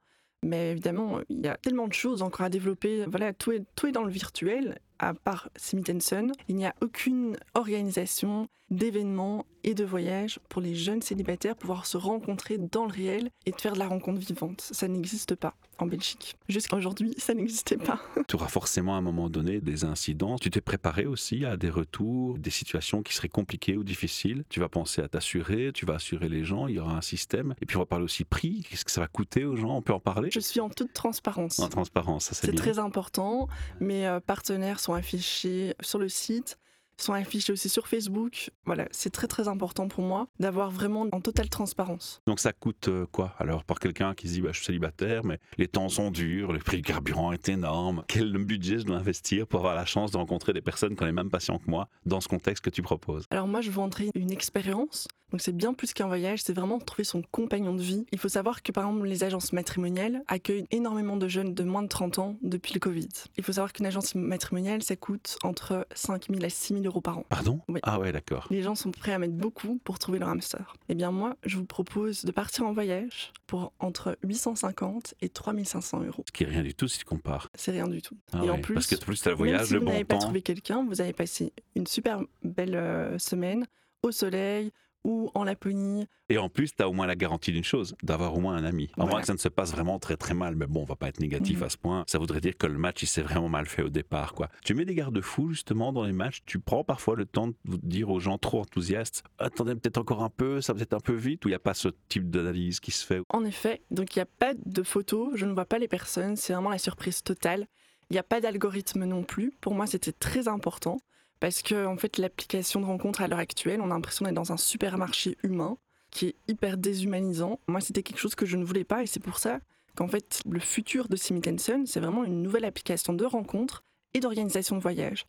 Mais 0.44 0.72
évidemment, 0.72 1.20
il 1.30 1.46
y 1.46 1.48
a 1.48 1.58
tellement 1.58 1.88
de 1.88 1.94
choses 1.94 2.22
encore 2.24 2.46
à 2.46 2.50
développer. 2.50 3.06
Voilà, 3.08 3.34
tout 3.34 3.52
est, 3.52 3.64
tout 3.76 3.88
est 3.88 3.92
dans 3.92 4.04
le 4.04 4.12
virtuel, 4.12 4.80
à 5.00 5.14
part 5.14 5.50
Smith 5.56 5.92
Son. 6.02 6.32
Il 6.48 6.56
n'y 6.56 6.66
a 6.66 6.74
aucune 6.82 7.38
organisation 7.54 8.48
d'événements 8.70 9.46
et 9.64 9.74
de 9.74 9.84
voyages 9.84 10.40
pour 10.50 10.62
les 10.62 10.76
jeunes 10.76 11.02
célibataires 11.02 11.56
pouvoir 11.56 11.86
se 11.86 11.98
rencontrer 11.98 12.58
dans 12.58 12.86
le 12.86 12.92
réel 12.92 13.30
et 13.46 13.52
de 13.52 13.60
faire 13.60 13.74
de 13.74 13.80
la 13.80 13.88
rencontre 13.88 14.20
vivante. 14.20 14.62
Ça 14.62 14.88
n'existe 14.88 15.36
pas 15.36 15.56
en 15.80 15.86
Belgique. 15.86 16.36
Jusqu'à 16.50 16.76
aujourd'hui, 16.76 17.14
ça 17.18 17.34
n'existait 17.34 17.78
pas. 17.78 18.00
tu 18.28 18.36
auras 18.36 18.48
forcément 18.48 18.96
à 18.96 18.98
un 18.98 19.02
moment 19.02 19.30
donné 19.30 19.62
des 19.62 19.84
incidents. 19.84 20.38
Tu 20.38 20.50
t'es 20.50 20.62
préparé 20.62 21.06
aussi 21.06 21.46
à 21.46 21.58
des 21.58 21.70
retours, 21.70 22.38
des 22.40 22.50
situations 22.50 23.04
qui 23.04 23.14
seraient 23.14 23.28
compliquées 23.30 23.78
ou 23.78 23.84
difficiles. 23.84 24.44
Tu 24.50 24.60
vas 24.60 24.70
penser 24.70 25.02
à 25.02 25.08
t'assurer, 25.08 25.72
tu 25.74 25.86
vas 25.86 25.96
assurer 25.96 26.30
les 26.30 26.44
gens, 26.44 26.68
il 26.68 26.76
y 26.76 26.80
aura 26.80 26.96
un 26.96 27.02
système. 27.02 27.54
Et 27.62 27.66
puis 27.66 27.78
on 27.78 27.82
va 27.82 27.86
parler 27.86 28.06
aussi 28.06 28.24
prix, 28.24 28.66
qu'est-ce 28.70 28.86
que 28.86 28.92
ça 28.92 29.02
va 29.02 29.08
coûter 29.08 29.46
aux 29.46 29.56
gens, 29.56 29.76
on 29.76 29.82
peut 29.82 29.94
en 29.94 30.00
parler? 30.00 30.30
Je 30.32 30.40
suis 30.40 30.60
en 30.60 30.70
toute 30.70 30.94
transparence. 30.94 31.60
En 31.60 31.70
transparence, 31.70 32.26
ça 32.26 32.36
c'est 32.36 32.48
C'est 32.48 32.54
très 32.54 32.80
important. 32.80 33.48
Mes 33.80 34.08
euh, 34.08 34.20
partenaires 34.20 34.80
sont 34.80 34.87
affichés 34.96 35.74
sur 35.82 36.00
le 36.00 36.10
site, 36.10 36.58
sont 37.00 37.14
affichés 37.14 37.54
aussi 37.54 37.70
sur 37.70 37.88
Facebook. 37.88 38.50
Voilà, 38.66 38.88
c'est 38.92 39.12
très 39.12 39.28
très 39.28 39.48
important 39.48 39.88
pour 39.88 40.04
moi 40.04 40.28
d'avoir 40.40 40.72
vraiment 40.72 41.06
en 41.12 41.22
totale 41.22 41.50
transparence. 41.50 42.22
Donc 42.26 42.40
ça 42.40 42.54
coûte 42.54 42.88
euh, 42.88 43.06
quoi? 43.12 43.36
Alors 43.38 43.64
pour 43.64 43.80
quelqu'un 43.80 44.14
qui 44.16 44.28
se 44.28 44.34
dit 44.34 44.42
bah, 44.42 44.50
je 44.52 44.58
suis 44.58 44.66
célibataire 44.66 45.24
mais 45.24 45.40
les 45.58 45.68
temps 45.68 45.90
sont 45.90 46.12
durs, 46.12 46.52
le 46.52 46.60
prix 46.60 46.78
du 46.78 46.84
carburant 46.84 47.32
est 47.32 47.50
énorme, 47.50 48.04
quel 48.08 48.32
budget 48.44 48.80
je 48.80 48.86
dois 48.86 48.98
investir 48.98 49.48
pour 49.48 49.60
avoir 49.60 49.76
la 49.76 49.86
chance 49.86 50.12
de 50.12 50.18
rencontrer 50.18 50.54
des 50.54 50.62
personnes 50.62 50.96
qui 50.96 51.04
ont 51.04 51.06
les 51.06 51.12
mêmes 51.12 51.30
passions 51.30 51.60
que 51.60 51.70
moi 51.70 51.88
dans 52.06 52.22
ce 52.22 52.28
contexte 52.28 52.64
que 52.64 52.70
tu 52.70 52.82
proposes? 52.82 53.26
Alors 53.30 53.48
moi, 53.48 53.62
je 53.62 53.72
vendrais 53.72 54.10
une 54.16 54.32
expérience. 54.32 55.08
Donc 55.32 55.42
c'est 55.42 55.56
bien 55.56 55.74
plus 55.74 55.94
qu'un 55.94 56.08
voyage, 56.08 56.42
c'est 56.42 56.54
vraiment 56.54 56.80
trouver 56.80 57.04
son 57.04 57.22
compagnon 57.32 57.74
de 57.74 57.82
vie. 57.82 58.06
Il 58.12 58.20
faut 58.20 58.30
savoir 58.30 58.64
que 58.64 58.72
par 58.72 58.86
exemple 58.86 59.06
les 59.08 59.24
agences 59.24 59.52
matrimoniales 59.52 60.24
accueillent 60.28 60.68
énormément 60.72 61.18
de 61.18 61.28
jeunes 61.28 61.54
de 61.54 61.64
moins 61.64 61.84
de 61.84 61.90
30 61.90 62.20
ans 62.20 62.38
depuis 62.42 62.74
le 62.74 62.80
Covid. 62.80 63.10
Il 63.38 63.44
faut 63.44 63.52
savoir 63.52 63.74
qu'une 63.74 63.86
agence 63.86 64.16
matrimoniale, 64.16 64.84
ça 64.84 64.96
coûte 64.96 65.38
entre 65.44 65.86
5 65.94 66.28
000 66.30 66.44
à 66.44 66.50
6 66.50 66.76
000 66.76 66.86
euros 66.86 67.02
par 67.02 67.18
an. 67.18 67.26
Pardon? 67.28 67.60
Oui. 67.68 67.80
Ah 67.84 68.00
ouais 68.00 68.12
d'accord. 68.12 68.48
Les 68.52 68.62
gens 68.62 68.76
sont 68.76 68.92
prêts 68.92 69.14
à 69.14 69.20
mettre 69.20 69.34
beaucoup 69.34 69.80
pour 69.84 70.00
trouver 70.00 70.20
leur 70.20 70.30
hamster. 70.30 70.76
Eh 70.88 70.96
bien 70.96 71.12
moi, 71.12 71.36
je 71.46 71.58
vous 71.58 71.66
propose 71.66 72.24
de 72.24 72.32
partir 72.32 72.66
en 72.66 72.72
voyage 72.72 73.34
pour 73.48 73.74
entre 73.80 74.18
850 74.24 75.16
et 75.22 75.30
3500 75.30 76.04
euros. 76.04 76.24
Ce 76.28 76.32
qui 76.32 76.44
est 76.44 76.48
rien 76.48 76.64
du 76.64 76.74
tout 76.74 76.88
si 76.88 77.00
tu 77.00 77.06
compares. 77.06 77.50
C'est 77.54 77.72
rien 77.72 77.88
du 77.88 78.02
tout. 78.02 78.16
Ah 78.32 78.42
et 78.44 78.50
en 78.50 78.60
plus, 78.60 78.76
parce 78.76 78.88
que 78.88 78.96
plus 78.96 79.26
le 79.26 79.32
même 79.32 79.38
voyage, 79.38 79.68
si 79.68 79.74
le 79.74 79.80
vous 79.80 79.86
bon 79.86 79.92
n'avez 79.92 80.06
pas 80.06 80.18
trouvé 80.18 80.42
quelqu'un, 80.42 80.86
vous 80.86 81.02
avez 81.02 81.14
passé 81.14 81.52
une 81.76 81.88
super 81.88 82.22
belle 82.44 82.76
euh, 82.76 83.18
semaine 83.20 83.66
au 84.04 84.12
soleil. 84.12 84.72
Ou 85.04 85.32
en 85.36 85.44
Laponie. 85.44 86.08
Et 86.30 86.38
en 86.38 86.50
plus, 86.50 86.76
tu 86.76 86.84
as 86.84 86.90
au 86.90 86.94
moins 86.94 87.08
la 87.08 87.16
garantie 87.16 87.52
d'une 87.52 87.64
chose, 87.64 87.96
d'avoir 88.04 88.36
au 88.36 88.40
moins 88.40 88.56
un 88.56 88.64
ami. 88.66 88.90
À 88.98 89.06
moins 89.06 89.22
que 89.22 89.28
ça 89.28 89.34
ne 89.34 89.38
se 89.38 89.48
passe 89.48 89.72
vraiment 89.72 90.00
très 90.00 90.18
très 90.18 90.34
mal, 90.34 90.56
mais 90.56 90.68
bon, 90.68 90.82
on 90.82 90.86
va 90.86 90.96
pas 90.96 91.08
être 91.08 91.20
négatif 91.20 91.60
Mhm. 91.60 91.64
à 91.64 91.70
ce 91.70 91.78
point. 91.78 92.04
Ça 92.08 92.20
voudrait 92.20 92.42
dire 92.42 92.58
que 92.58 92.68
le 92.68 92.78
match, 92.78 93.04
il 93.04 93.08
s'est 93.08 93.22
vraiment 93.22 93.48
mal 93.50 93.66
fait 93.66 93.82
au 93.84 93.90
départ. 93.90 94.34
quoi. 94.34 94.50
Tu 94.66 94.74
mets 94.74 94.84
des 94.86 94.96
garde-fous 94.96 95.52
justement 95.52 95.94
dans 95.94 96.04
les 96.04 96.12
matchs, 96.12 96.42
tu 96.46 96.60
prends 96.60 96.84
parfois 96.84 97.16
le 97.16 97.26
temps 97.26 97.48
de 97.48 97.54
dire 97.66 98.10
aux 98.10 98.20
gens 98.20 98.38
trop 98.38 98.60
enthousiastes, 98.62 99.24
attendez 99.40 99.76
peut-être 99.76 99.98
encore 99.98 100.24
un 100.24 100.30
peu, 100.30 100.60
ça 100.62 100.74
va 100.74 100.78
peut-être 100.80 100.94
un 100.94 101.00
peu 101.00 101.14
vite, 101.14 101.46
ou 101.46 101.48
il 101.48 101.52
n'y 101.52 101.56
a 101.56 101.60
pas 101.60 101.74
ce 101.74 101.90
type 102.10 102.30
d'analyse 102.30 102.80
qui 102.80 102.92
se 102.92 103.06
fait. 103.06 103.22
En 103.30 103.46
effet, 103.46 103.82
donc 103.92 104.16
il 104.16 104.20
n'y 104.20 104.24
a 104.24 104.28
pas 104.28 104.54
de 104.66 104.84
photos, 104.84 105.32
je 105.36 105.46
ne 105.46 105.54
vois 105.54 105.66
pas 105.66 105.80
les 105.80 105.88
personnes, 105.88 106.36
c'est 106.36 106.54
vraiment 106.54 106.70
la 106.70 106.78
surprise 106.80 107.24
totale. 107.24 107.68
Il 108.10 108.14
n'y 108.14 108.20
a 108.20 108.24
pas 108.24 108.40
d'algorithme 108.42 109.04
non 109.06 109.24
plus. 109.24 109.52
Pour 109.62 109.74
moi, 109.74 109.86
c'était 109.86 110.14
très 110.14 110.48
important 110.48 110.98
parce 111.40 111.62
que 111.62 111.86
en 111.86 111.98
fait, 111.98 112.18
l'application 112.18 112.82
de 112.82 112.86
rencontre 112.86 113.22
à 113.22 113.28
l'heure 113.28 113.40
actuelle, 113.40 113.82
on 113.82 113.86
a 113.86 113.94
l'impression 113.94 114.26
d'être 114.26 114.36
dans 114.36 114.52
un 114.52 114.58
supermarché 114.58 115.38
humain 115.44 115.78
qui 116.12 116.28
est 116.28 116.36
hyper 116.48 116.78
déshumanisant. 116.78 117.60
Moi, 117.68 117.82
c'était 117.82 118.04
quelque 118.04 118.20
chose 118.20 118.36
que 118.36 118.46
je 118.46 118.58
ne 118.58 118.64
voulais 118.64 118.84
pas 118.84 119.04
et 119.04 119.08
c'est 119.08 119.20
pour 119.20 119.40
ça 119.40 119.60
qu'en 119.96 120.08
fait, 120.08 120.42
le 120.50 120.60
futur 120.60 121.10
de 121.10 121.16
Simitenson, 121.16 121.84
c'est 121.86 122.00
vraiment 122.00 122.24
une 122.24 122.42
nouvelle 122.42 122.66
application 122.66 123.14
de 123.14 123.26
rencontre 123.26 123.84
et 124.14 124.20
d'organisation 124.20 124.76
de 124.76 124.82
voyage. 124.82 125.26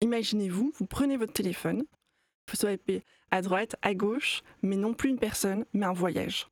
Imaginez-vous, 0.00 0.72
vous 0.74 0.86
prenez 0.86 1.16
votre 1.16 1.32
téléphone, 1.32 1.84
vous 2.48 2.56
swipez 2.56 3.02
à 3.30 3.42
droite, 3.42 3.76
à 3.82 3.94
gauche, 3.94 4.42
mais 4.62 4.76
non 4.76 4.94
plus 4.94 5.10
une 5.10 5.18
personne, 5.18 5.64
mais 5.72 5.86
un 5.86 5.92
voyage. 5.92 6.48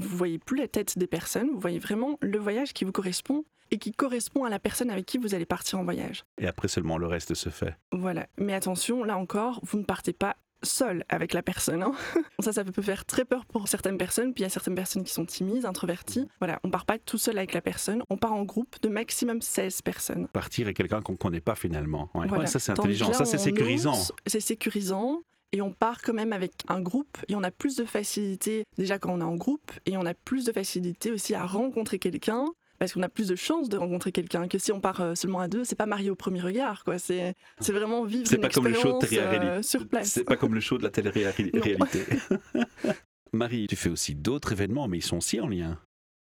Vous 0.00 0.16
voyez 0.16 0.38
plus 0.38 0.56
la 0.56 0.68
tête 0.68 0.98
des 0.98 1.06
personnes, 1.06 1.50
vous 1.52 1.60
voyez 1.60 1.78
vraiment 1.78 2.18
le 2.20 2.38
voyage 2.38 2.72
qui 2.72 2.84
vous 2.84 2.92
correspond 2.92 3.44
et 3.70 3.78
qui 3.78 3.92
correspond 3.92 4.44
à 4.44 4.50
la 4.50 4.58
personne 4.58 4.90
avec 4.90 5.06
qui 5.06 5.18
vous 5.18 5.34
allez 5.34 5.46
partir 5.46 5.78
en 5.78 5.84
voyage. 5.84 6.24
Et 6.38 6.46
après 6.46 6.68
seulement 6.68 6.98
le 6.98 7.06
reste 7.06 7.34
se 7.34 7.48
fait. 7.48 7.76
Voilà. 7.92 8.26
Mais 8.38 8.54
attention, 8.54 9.04
là 9.04 9.16
encore, 9.16 9.60
vous 9.62 9.78
ne 9.78 9.84
partez 9.84 10.12
pas 10.12 10.36
seul 10.62 11.04
avec 11.08 11.32
la 11.34 11.42
personne. 11.42 11.82
hein. 11.82 11.92
Ça, 12.40 12.52
ça 12.52 12.64
peut 12.64 12.82
faire 12.82 13.04
très 13.04 13.24
peur 13.24 13.44
pour 13.46 13.68
certaines 13.68 13.98
personnes. 13.98 14.32
Puis 14.34 14.42
il 14.42 14.44
y 14.44 14.46
a 14.46 14.50
certaines 14.50 14.74
personnes 14.74 15.04
qui 15.04 15.12
sont 15.12 15.24
timides, 15.26 15.64
introverties. 15.66 16.26
Voilà, 16.40 16.58
on 16.64 16.70
part 16.70 16.86
pas 16.86 16.98
tout 16.98 17.18
seul 17.18 17.36
avec 17.38 17.52
la 17.52 17.60
personne. 17.60 18.02
On 18.10 18.16
part 18.16 18.32
en 18.32 18.42
groupe 18.44 18.76
de 18.82 18.88
maximum 18.88 19.40
16 19.42 19.82
personnes. 19.82 20.26
Partir 20.28 20.66
avec 20.66 20.76
quelqu'un 20.76 21.00
qu'on 21.02 21.12
ne 21.12 21.18
connaît 21.18 21.40
pas 21.40 21.54
finalement. 21.54 22.10
Ouais. 22.14 22.26
Voilà. 22.26 22.44
Ouais, 22.44 22.46
ça 22.48 22.58
c'est 22.58 22.72
intelligent, 22.72 23.08
là, 23.08 23.14
ça 23.14 23.24
c'est 23.26 23.38
sécurisant. 23.38 23.96
C'est 24.26 24.40
sécurisant. 24.40 25.22
Et 25.54 25.62
on 25.62 25.70
part 25.70 26.02
quand 26.02 26.12
même 26.14 26.32
avec 26.32 26.52
un 26.66 26.80
groupe 26.80 27.16
et 27.28 27.36
on 27.36 27.44
a 27.44 27.52
plus 27.52 27.76
de 27.76 27.84
facilité 27.84 28.64
déjà 28.76 28.98
quand 28.98 29.12
on 29.14 29.20
est 29.20 29.24
en 29.24 29.36
groupe 29.36 29.70
et 29.86 29.96
on 29.96 30.04
a 30.04 30.12
plus 30.12 30.44
de 30.46 30.50
facilité 30.50 31.12
aussi 31.12 31.32
à 31.32 31.46
rencontrer 31.46 32.00
quelqu'un 32.00 32.46
parce 32.80 32.92
qu'on 32.92 33.02
a 33.02 33.08
plus 33.08 33.28
de 33.28 33.36
chances 33.36 33.68
de 33.68 33.76
rencontrer 33.76 34.10
quelqu'un 34.10 34.48
que 34.48 34.58
si 34.58 34.72
on 34.72 34.80
part 34.80 35.00
euh, 35.00 35.14
seulement 35.14 35.38
à 35.38 35.46
deux. 35.46 35.62
C'est 35.62 35.76
pas 35.76 35.86
marié 35.86 36.10
au 36.10 36.16
premier 36.16 36.40
regard, 36.40 36.82
quoi. 36.82 36.98
C'est 36.98 37.36
c'est 37.60 37.72
vraiment 37.72 38.04
vivre 38.04 38.26
C'est 38.26 38.34
une 38.34 38.40
pas 38.42 38.48
comme 38.48 38.66
le 38.66 38.74
show 38.74 38.98
de 38.98 39.16
euh, 39.16 39.62
sur 39.62 39.86
place. 39.86 40.08
C'est 40.08 40.24
pas 40.24 40.36
comme 40.36 40.54
le 40.56 40.60
show 40.60 40.76
de 40.76 40.82
la 40.82 40.90
télé-réalité. 40.90 41.52
Marie, 43.32 43.68
tu 43.68 43.76
fais 43.76 43.90
aussi 43.90 44.16
d'autres 44.16 44.50
événements, 44.50 44.88
mais 44.88 44.98
ils 44.98 45.02
sont 45.04 45.18
aussi 45.18 45.40
en 45.40 45.46
lien. 45.46 45.78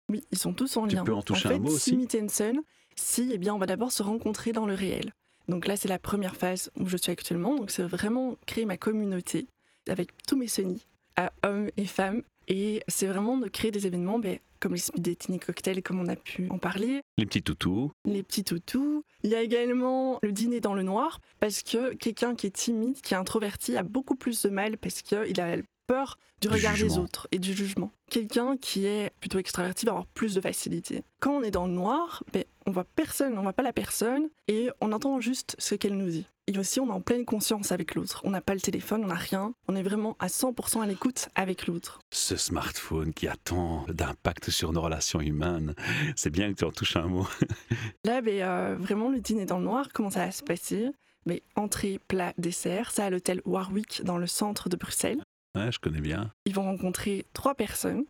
Oui, 0.08 0.22
ils 0.30 0.38
sont 0.38 0.52
tous 0.52 0.76
en 0.76 0.86
Tu 0.86 0.94
lien. 0.94 1.02
peux 1.02 1.14
en 1.14 1.22
toucher 1.22 1.48
un 1.48 1.52
fait, 1.52 1.58
mot 1.58 1.70
aussi 1.70 1.90
Si 1.90 1.96
Meet 1.96 2.16
and 2.22 2.28
Sun, 2.28 2.60
si, 2.94 3.30
eh 3.32 3.38
bien, 3.38 3.54
on 3.54 3.58
va 3.58 3.66
d'abord 3.66 3.90
se 3.90 4.04
rencontrer 4.04 4.52
dans 4.52 4.66
le 4.66 4.74
réel. 4.74 5.12
Donc 5.48 5.66
là, 5.66 5.76
c'est 5.76 5.88
la 5.88 5.98
première 5.98 6.36
phase 6.36 6.70
où 6.78 6.86
je 6.86 6.96
suis 6.96 7.12
actuellement. 7.12 7.54
Donc 7.54 7.70
c'est 7.70 7.82
vraiment 7.82 8.36
créer 8.46 8.64
ma 8.64 8.76
communauté 8.76 9.46
avec 9.88 10.10
tous 10.26 10.36
mes 10.36 10.48
Sony, 10.48 10.84
à 11.16 11.32
hommes 11.44 11.70
et 11.76 11.84
femmes. 11.86 12.22
Et 12.48 12.82
c'est 12.88 13.06
vraiment 13.06 13.38
de 13.38 13.48
créer 13.48 13.70
des 13.70 13.86
événements 13.86 14.18
ben, 14.18 14.38
comme 14.60 14.72
les 14.72 14.78
speed 14.78 15.02
dating 15.02 15.38
cocktails, 15.38 15.82
comme 15.82 16.00
on 16.00 16.06
a 16.06 16.16
pu 16.16 16.48
en 16.50 16.58
parler, 16.58 17.02
Les 17.18 17.26
petits 17.26 17.42
toutous. 17.42 17.90
les 18.04 18.22
petits 18.22 18.44
toutous. 18.44 19.04
Il 19.22 19.30
y 19.30 19.34
a 19.34 19.42
également 19.42 20.18
le 20.22 20.32
dîner 20.32 20.60
dans 20.60 20.74
le 20.74 20.82
noir, 20.82 21.20
parce 21.40 21.62
que 21.62 21.94
quelqu'un 21.94 22.34
qui 22.34 22.46
est 22.46 22.56
timide, 22.56 23.00
qui 23.00 23.14
est 23.14 23.16
introverti, 23.16 23.76
a 23.76 23.82
beaucoup 23.82 24.14
plus 24.14 24.42
de 24.42 24.48
mal 24.48 24.78
parce 24.78 25.02
qu'il 25.02 25.40
a 25.40 25.56
peur 25.86 26.18
du 26.40 26.48
Du 26.48 26.54
regard 26.54 26.74
des 26.76 26.98
autres 26.98 27.28
et 27.32 27.38
du 27.38 27.52
jugement. 27.54 27.90
Quelqu'un 28.10 28.56
qui 28.56 28.86
est 28.86 29.10
plutôt 29.20 29.38
extraverti 29.38 29.86
va 29.86 29.92
avoir 29.92 30.06
plus 30.06 30.34
de 30.34 30.40
facilité. 30.40 31.02
Quand 31.20 31.32
on 31.32 31.42
est 31.42 31.50
dans 31.50 31.66
le 31.66 31.72
noir, 31.72 32.22
ben, 32.32 32.44
on 32.66 32.72
voit 32.72 32.84
personne, 32.84 33.38
on 33.38 33.42
voit 33.42 33.52
pas 33.52 33.62
la 33.62 33.72
personne 33.72 34.28
et 34.48 34.70
on 34.80 34.92
entend 34.92 35.20
juste 35.20 35.56
ce 35.58 35.74
qu'elle 35.74 35.96
nous 35.96 36.10
dit. 36.10 36.26
Et 36.48 36.58
aussi, 36.58 36.78
on 36.78 36.86
est 36.86 36.92
en 36.92 37.00
pleine 37.00 37.24
conscience 37.24 37.72
avec 37.72 37.96
l'autre. 37.96 38.20
On 38.24 38.30
n'a 38.30 38.40
pas 38.40 38.54
le 38.54 38.60
téléphone, 38.60 39.02
on 39.04 39.08
n'a 39.08 39.14
rien. 39.14 39.52
On 39.66 39.74
est 39.74 39.82
vraiment 39.82 40.16
à 40.20 40.28
100% 40.28 40.80
à 40.80 40.86
l'écoute 40.86 41.28
avec 41.34 41.66
l'autre. 41.66 41.98
Ce 42.12 42.36
smartphone 42.36 43.12
qui 43.12 43.26
a 43.26 43.34
tant 43.36 43.84
d'impact 43.88 44.50
sur 44.50 44.72
nos 44.72 44.80
relations 44.80 45.20
humaines. 45.20 45.74
C'est 46.16 46.30
bien 46.30 46.52
que 46.52 46.58
tu 46.58 46.64
en 46.64 46.70
touches 46.70 46.96
un 46.96 47.06
mot. 47.06 47.26
Là, 48.04 48.20
ben, 48.20 48.42
euh, 48.42 48.76
vraiment, 48.78 49.10
le 49.10 49.20
dîner 49.20 49.44
dans 49.44 49.58
le 49.58 49.64
noir, 49.64 49.88
comment 49.92 50.10
ça 50.10 50.26
va 50.26 50.30
se 50.30 50.44
passer? 50.44 50.90
Mais 51.24 51.42
Entrée, 51.56 51.98
plat, 52.06 52.32
dessert, 52.38 52.92
ça 52.92 53.06
à 53.06 53.10
l'hôtel 53.10 53.42
Warwick 53.44 54.02
dans 54.04 54.18
le 54.18 54.28
centre 54.28 54.68
de 54.68 54.76
Bruxelles. 54.76 55.20
Ouais, 55.56 55.72
je 55.72 55.80
connais 55.80 56.00
bien. 56.00 56.30
Ils 56.44 56.54
vont 56.54 56.62
rencontrer 56.62 57.26
trois 57.32 57.56
personnes. 57.56 58.04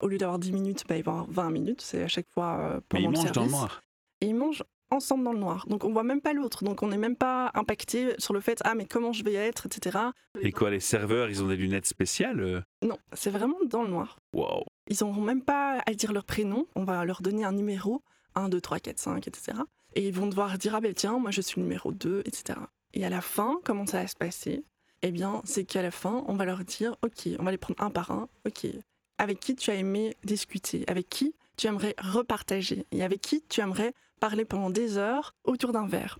Au 0.00 0.08
lieu 0.08 0.16
d'avoir 0.16 0.38
10 0.38 0.52
minutes, 0.52 0.84
ben, 0.88 0.96
ils 0.96 1.04
vont 1.04 1.12
avoir 1.12 1.30
20 1.30 1.50
minutes. 1.50 1.82
C'est 1.82 2.02
à 2.02 2.08
chaque 2.08 2.28
fois 2.30 2.58
euh, 2.60 2.80
Mais 2.94 3.02
pendant 3.02 3.10
ils 3.10 3.12
le 3.12 3.18
mangent 3.18 3.32
dans 3.32 3.44
le 3.44 3.50
noir. 3.50 3.82
Et 4.24 4.28
ils 4.28 4.34
mangent 4.34 4.64
ensemble 4.90 5.22
dans 5.22 5.34
le 5.34 5.38
noir. 5.38 5.66
Donc 5.68 5.84
on 5.84 5.92
voit 5.92 6.02
même 6.02 6.22
pas 6.22 6.32
l'autre. 6.32 6.64
Donc 6.64 6.82
on 6.82 6.88
n'est 6.88 6.96
même 6.96 7.14
pas 7.14 7.50
impacté 7.52 8.14
sur 8.16 8.32
le 8.32 8.40
fait 8.40 8.58
ah 8.64 8.74
mais 8.74 8.86
comment 8.86 9.12
je 9.12 9.22
vais 9.22 9.34
être, 9.34 9.66
etc. 9.66 9.98
Et 10.40 10.50
quoi, 10.50 10.70
les 10.70 10.80
serveurs, 10.80 11.28
ils 11.28 11.42
ont 11.42 11.48
des 11.48 11.56
lunettes 11.56 11.84
spéciales 11.84 12.40
euh? 12.40 12.62
Non, 12.80 12.96
c'est 13.12 13.28
vraiment 13.28 13.58
dans 13.66 13.82
le 13.82 13.90
noir. 13.90 14.16
Wow. 14.34 14.64
Ils 14.88 14.96
n'auront 15.02 15.20
même 15.20 15.42
pas 15.42 15.82
à 15.84 15.92
dire 15.92 16.14
leur 16.14 16.24
prénom. 16.24 16.66
On 16.74 16.84
va 16.84 17.04
leur 17.04 17.20
donner 17.20 17.44
un 17.44 17.52
numéro 17.52 18.02
1, 18.34 18.48
2, 18.48 18.62
3, 18.62 18.78
4, 18.78 18.98
5, 18.98 19.28
etc. 19.28 19.58
Et 19.94 20.08
ils 20.08 20.14
vont 20.14 20.26
devoir 20.26 20.56
dire 20.56 20.74
ah 20.74 20.80
ben 20.80 20.94
tiens 20.94 21.18
moi 21.18 21.30
je 21.30 21.42
suis 21.42 21.60
le 21.60 21.66
numéro 21.66 21.92
2, 21.92 22.22
etc. 22.24 22.60
Et 22.94 23.04
à 23.04 23.10
la 23.10 23.20
fin, 23.20 23.60
comment 23.62 23.84
ça 23.84 24.00
va 24.00 24.06
se 24.06 24.16
passer? 24.16 24.64
Eh 25.02 25.10
bien, 25.10 25.42
c'est 25.44 25.64
qu'à 25.64 25.82
la 25.82 25.90
fin, 25.90 26.24
on 26.28 26.34
va 26.34 26.46
leur 26.46 26.64
dire 26.64 26.96
ok, 27.02 27.28
on 27.38 27.44
va 27.44 27.50
les 27.50 27.58
prendre 27.58 27.82
un 27.82 27.90
par 27.90 28.10
un. 28.10 28.28
Ok, 28.46 28.66
avec 29.18 29.40
qui 29.40 29.54
tu 29.54 29.70
as 29.70 29.74
aimé 29.74 30.16
discuter? 30.24 30.84
Avec 30.86 31.08
qui 31.08 31.34
tu 31.56 31.66
aimerais 31.66 31.94
repartager? 31.98 32.86
Et 32.90 33.02
avec 33.02 33.20
qui 33.20 33.42
tu 33.48 33.60
aimerais 33.60 33.92
parler 34.24 34.46
pendant 34.46 34.70
des 34.70 34.96
heures 34.96 35.34
autour 35.44 35.72
d'un 35.72 35.86
verre 35.86 36.18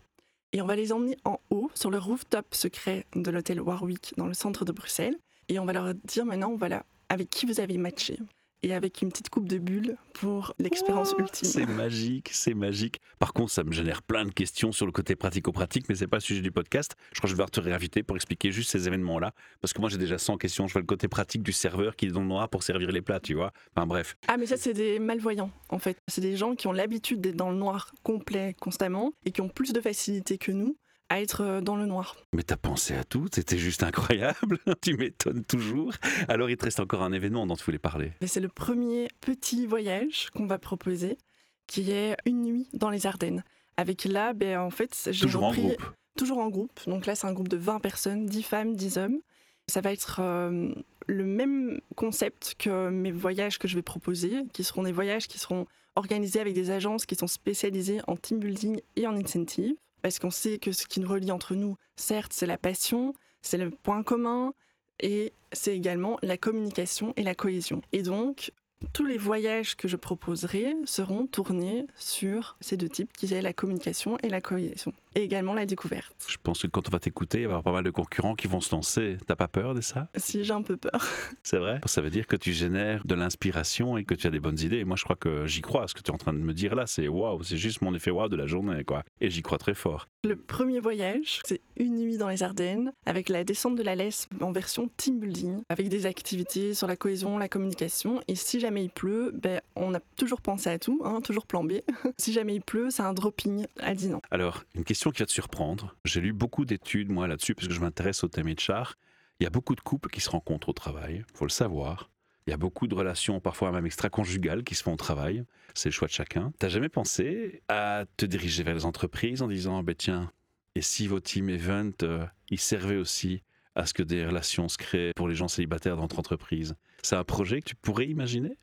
Et 0.53 0.61
on 0.61 0.67
va 0.67 0.77
les 0.77 0.93
emmener 0.93 1.17
en 1.25 1.41
haut 1.49 1.71
sur 1.75 1.91
le 1.91 1.97
rooftop 1.97 2.55
secret 2.55 3.07
de 3.17 3.31
l'hôtel 3.31 3.63
Warwick 3.63 4.13
dans 4.19 4.27
le 4.27 4.35
centre 4.35 4.67
de 4.67 4.73
Bruxelles. 4.73 5.17
Et 5.49 5.59
on 5.59 5.65
va 5.65 5.73
leur 5.73 5.95
dire 5.95 6.27
maintenant 6.27 6.55
voilà 6.55 6.85
avec 7.09 7.31
qui 7.31 7.47
vous 7.47 7.61
avez 7.61 7.79
matché 7.79 8.19
et 8.65 8.73
avec 8.73 9.03
une 9.03 9.11
petite 9.11 9.29
coupe 9.29 9.47
de 9.47 9.59
bulles 9.59 9.97
pour 10.15 10.55
l'expérience 10.59 11.15
Oh, 11.17 11.21
ultime. 11.21 11.49
C'est 11.49 11.67
magique, 11.67 12.31
c'est 12.33 12.55
magique. 12.55 13.01
Par 13.19 13.35
contre, 13.35 13.51
ça 13.51 13.63
me 13.63 13.73
génère 13.73 14.01
plein 14.03 14.25
de 14.25 14.31
questions 14.31 14.73
sur 14.73 14.87
le 14.87 14.93
côté 14.93 15.17
pratico-pratique, 15.17 15.87
mais 15.89 15.95
c'est 15.95 16.07
pas 16.07 16.17
le 16.17 16.23
sujet 16.23 16.41
du 16.41 16.51
podcast. 16.51 16.97
Je 17.13 17.19
crois 17.21 17.29
que 17.29 17.37
je 17.37 17.41
vais 17.41 17.45
te 17.47 17.61
réinviter 17.61 18.03
pour 18.03 18.17
expliquer 18.17 18.51
juste 18.51 18.71
ces 18.71 18.87
événements-là. 18.89 19.33
Parce 19.61 19.75
que 19.75 19.81
moi, 19.81 19.91
j'ai 19.91 19.99
déjà 19.99 20.17
100 20.17 20.39
questions. 20.39 20.67
Je 20.67 20.73
vois 20.73 20.81
le 20.81 20.87
côté 20.87 21.09
pratique 21.09 21.43
du 21.43 21.53
serveur 21.53 21.95
qui 21.95 22.07
est 22.07 22.11
dans 22.11 22.23
le 22.23 22.27
noir 22.27 22.49
pour 22.49 22.63
servir 22.63 22.91
les 22.91 23.03
plats, 23.03 23.21
tu 23.21 23.35
vois. 23.35 23.53
Enfin 23.77 23.87
bref. 23.87 24.17
Ah 24.29 24.39
mais 24.39 24.47
ça 24.47 24.57
c'est 24.57 24.73
des 24.73 24.99
malvoyants 24.99 25.51
en 25.69 25.79
fait. 25.79 25.99
C'est 26.09 26.23
des 26.23 26.37
gens 26.37 26.55
qui 26.55 26.67
ont 26.67 26.73
l'habitude 26.73 27.21
d'être 27.21 27.37
dans 27.37 27.51
le 27.51 27.57
noir 27.57 27.93
complet 28.03 28.55
constamment 28.59 29.13
et 29.27 29.33
qui 29.33 29.43
ont 29.43 29.49
plus 29.49 29.73
de 29.73 29.81
facilité 29.81 30.39
que 30.39 30.53
nous 30.53 30.77
à 31.09 31.21
être 31.21 31.43
euh, 31.43 31.61
dans 31.61 31.77
le 31.77 31.87
noir. 31.87 32.17
Mais 32.33 32.43
t'as 32.43 32.57
pensé 32.57 32.95
à 32.95 33.05
tout, 33.05 33.27
c'était 33.33 33.59
juste 33.59 33.83
incroyable. 33.83 34.59
tu 34.83 34.97
m'étonnes 34.97 35.45
toujours. 35.45 35.93
Alors, 36.29 36.51
il 36.51 36.57
te 36.57 36.65
reste 36.65 36.81
encore 36.81 37.03
un 37.03 37.13
événement 37.13 37.47
dont 37.47 37.57
tu 37.57 37.65
voulais 37.65 37.79
parler. 37.79 38.13
C'est 38.27 38.41
le 38.41 38.49
premier 38.49 39.09
petit 39.21 39.67
voyage 39.67 40.31
qu'on 40.35 40.47
va 40.47 40.59
proposer 40.59 41.19
qui 41.67 41.91
est 41.91 42.17
une 42.27 42.43
nuit 42.43 42.69
dans 42.73 42.91
les 42.91 43.07
Ardennes. 43.07 43.43
Avec 43.77 44.05
là, 44.05 44.33
ben, 44.33 44.59
en 44.59 44.71
fait, 44.71 45.09
j'ai 45.11 45.27
Toujours 45.27 45.45
en 45.45 45.53
groupe. 45.53 45.83
Toujours 46.17 46.39
en 46.39 46.49
groupe. 46.49 46.81
Donc 46.87 47.07
là, 47.07 47.15
c'est 47.15 47.27
un 47.27 47.33
groupe 47.33 47.49
de 47.49 47.57
20 47.57 47.81
personnes, 47.81 48.27
10 48.27 48.43
femmes, 48.43 48.77
10 48.77 48.99
hommes. 48.99 49.19
Ça 49.67 49.81
va 49.81 49.93
être 49.93 50.21
euh, 50.21 50.73
le 51.07 51.25
même 51.25 51.81
concept 51.97 52.55
que 52.59 52.91
mes 52.91 53.11
voyages 53.11 53.59
que 53.59 53.67
je 53.67 53.75
vais 53.75 53.83
proposer, 53.83 54.45
qui 54.53 54.63
seront 54.63 54.83
des 54.83 54.93
voyages 54.93 55.27
qui 55.27 55.39
seront 55.39 55.67
organisés 55.97 56.41
avec 56.41 56.55
des 56.55 56.71
agences 56.71 57.07
qui 57.07 57.15
sont 57.15 57.27
spécialisées 57.27 58.01
en 58.07 58.17
team 58.17 58.39
building 58.39 58.81
et 58.97 59.07
en 59.07 59.17
incentive. 59.17 59.75
Parce 60.05 60.19
qu'on 60.19 60.31
sait 60.31 60.59
que 60.59 60.71
ce 60.71 60.87
qui 60.87 61.01
nous 61.01 61.09
relie 61.09 61.33
entre 61.33 61.55
nous, 61.55 61.79
certes, 61.97 62.35
c'est 62.35 62.45
la 62.45 62.59
passion, 62.59 63.15
c'est 63.41 63.57
le 63.57 63.71
point 63.71 64.03
commun, 64.03 64.53
et 65.01 65.33
c'est 65.51 65.75
également 65.75 66.19
la 66.21 66.37
communication 66.37 67.15
et 67.17 67.23
la 67.23 67.35
cohésion. 67.35 67.81
Et 67.93 68.03
donc, 68.03 68.53
tous 68.93 69.07
les 69.07 69.19
voyages 69.19 69.77
que 69.77 69.89
je 69.89 69.97
proposerai 69.97 70.75
seront 70.85 71.27
tournés 71.27 71.87
sur 71.97 72.57
ces 72.61 72.77
deux 72.77 72.89
types, 72.89 73.13
qui 73.13 73.33
est 73.33 73.43
la 73.43 73.53
communication 73.53 74.19
et 74.23 74.29
la 74.29 74.41
cohésion, 74.41 74.93
et 75.15 75.23
également 75.23 75.55
la 75.55 75.67
découverte. 75.67 76.15
Je 76.29 76.37
pense 76.43 76.63
que 76.63 76.67
quand 76.67 76.89
on 76.89 76.91
va 76.91 76.99
t'écouter, 76.99 77.43
il 77.43 77.47
va 77.47 77.53
y 77.53 77.53
avoir 77.53 77.63
pas 77.63 77.73
mal 77.73 77.85
de 77.85 77.91
concurrents 77.91 78.35
qui 78.35 78.47
vont 78.47 78.61
se 78.61 78.75
lancer. 78.75 79.17
T'as 79.27 79.37
pas 79.37 79.49
peur 79.49 79.75
de 79.75 79.81
ça? 79.81 80.09
Si 80.17 80.45
j'ai 80.45 80.53
un 80.53 80.63
peu 80.63 80.77
peur. 80.77 81.07
C'est 81.43 81.59
vrai? 81.59 81.81
Ça 81.87 82.01
veut 82.01 82.11
dire 82.11 82.27
que 82.27 82.37
tu 82.37 82.53
génères 82.53 83.05
de 83.05 83.15
l'inspiration 83.15 83.97
et 83.97 84.05
que 84.05 84.15
tu 84.15 84.27
as 84.27 84.31
des 84.31 84.41
bonnes 84.41 84.59
idées. 84.61 84.79
Et 84.79 84.85
moi, 84.85 84.97
je 84.97 85.05
crois 85.05 85.17
que 85.17 85.47
j'y 85.47 85.61
crois. 85.61 85.89
Ce 85.89 85.95
que 85.95 86.01
tu 86.01 86.11
es 86.11 86.15
en 86.15 86.19
train 86.19 86.33
de 86.33 86.39
me 86.39 86.53
dire 86.53 86.75
là, 86.75 86.87
c'est 86.87 87.09
waouh, 87.09 87.43
c'est 87.43 87.57
juste 87.57 87.83
mon 87.83 87.95
effet 87.95 88.11
waouh 88.11 88.29
de 88.29 88.37
la 88.37 88.47
journée, 88.47 88.85
quoi. 88.85 89.05
Et 89.21 89.31
j'y 89.31 89.43
crois 89.43 89.59
très 89.59 89.75
fort. 89.75 90.09
Le 90.25 90.37
premier 90.37 90.81
voyage, 90.81 91.41
c'est 91.45 91.61
une 91.77 91.97
nuit 91.97 92.17
dans 92.17 92.29
les 92.29 92.43
Ardennes, 92.43 92.93
avec 93.05 93.29
la 93.29 93.45
descente 93.45 93.77
de 93.77 93.83
la 93.83 93.95
Lesse 93.95 94.29
en 94.41 94.53
version 94.53 94.89
team 94.97 95.21
building, 95.21 95.63
avec 95.69 95.89
des 95.89 96.07
activités 96.07 96.75
sur 96.75 96.87
la 96.87 96.97
cohésion, 96.97 97.39
la 97.39 97.49
communication. 97.49 98.21
Et 98.27 98.35
si 98.35 98.59
jamais 98.59 98.74
il 98.83 98.91
pleut, 98.91 99.33
ben, 99.35 99.61
on 99.77 99.95
a 99.95 100.01
toujours 100.17 100.41
pensé 100.41 100.69
à 100.71 100.79
tout, 100.79 101.01
hein, 101.05 101.21
toujours 101.21 101.47
plan 101.47 101.65
B. 101.65 101.75
si 102.19 102.33
jamais 102.33 102.57
il 102.57 102.61
pleut, 102.61 102.91
c'est 102.91 103.03
un 103.03 103.15
dropping 103.15 103.67
à 103.81 103.95
Dinan. 103.95 104.21
Alors, 104.31 104.65
une 104.75 104.85
question 104.85 105.11
qui 105.11 105.21
va 105.21 105.27
te 105.27 105.33
surprendre. 105.33 105.95
J'ai 106.05 106.21
lu 106.21 106.33
beaucoup 106.33 106.65
d'études, 106.65 107.11
moi, 107.11 107.27
là-dessus, 107.27 107.55
parce 107.55 107.69
que 107.69 107.75
je 107.75 107.81
m'intéresse 107.81 108.25
au 108.25 108.29
thème 108.29 108.53
char. 108.59 108.97
Il 109.41 109.45
y 109.45 109.47
a 109.47 109.51
beaucoup 109.51 109.75
de 109.75 109.81
couples 109.81 110.11
qui 110.11 110.21
se 110.21 110.31
rencontrent 110.31 110.69
au 110.69 110.73
travail, 110.73 111.25
faut 111.35 111.45
le 111.45 111.51
savoir. 111.51 112.11
Il 112.47 112.51
y 112.51 112.55
a 112.55 112.57
beaucoup 112.57 112.87
de 112.87 112.95
relations, 112.95 113.41
parfois 113.41 113.73
même 113.73 113.87
extra-conjugales, 113.87 114.65
qui 114.65 114.75
se 114.75 114.83
font 114.83 114.93
au 114.93 114.97
travail. 114.97 115.45
C'est 115.75 115.89
le 115.89 115.95
choix 115.95 116.09
de 116.09 116.13
chacun. 116.13 116.53
T'as 116.59 116.69
jamais 116.69 116.91
pensé 116.91 117.63
à 117.69 118.05
te 118.17 118.27
diriger 118.27 118.63
vers 118.63 118.75
les 118.75 118.85
entreprises 118.85 119.43
en 119.43 119.49
disant, 119.49 119.83
ben 119.83 119.95
tiens, 119.95 120.31
et 120.75 120.83
si 120.83 121.07
vos 121.07 121.21
team 121.21 121.49
event, 121.49 121.93
euh, 122.03 122.27
ils 122.51 122.61
servaient 122.61 122.97
aussi 122.97 123.43
à 123.75 123.87
ce 123.87 123.95
que 123.95 124.03
des 124.03 124.25
relations 124.25 124.69
se 124.69 124.77
créent 124.77 125.13
pour 125.15 125.29
les 125.29 125.35
gens 125.35 125.49
célibataires 125.49 125.97
dans 125.97 126.03
votre 126.03 126.19
entreprise? 126.19 126.75
C'est 127.03 127.17
un 127.17 127.25
projet 127.25 127.61
que 127.61 127.67
tu 127.67 127.77
pourrais 127.77 128.07
imaginer? 128.07 128.57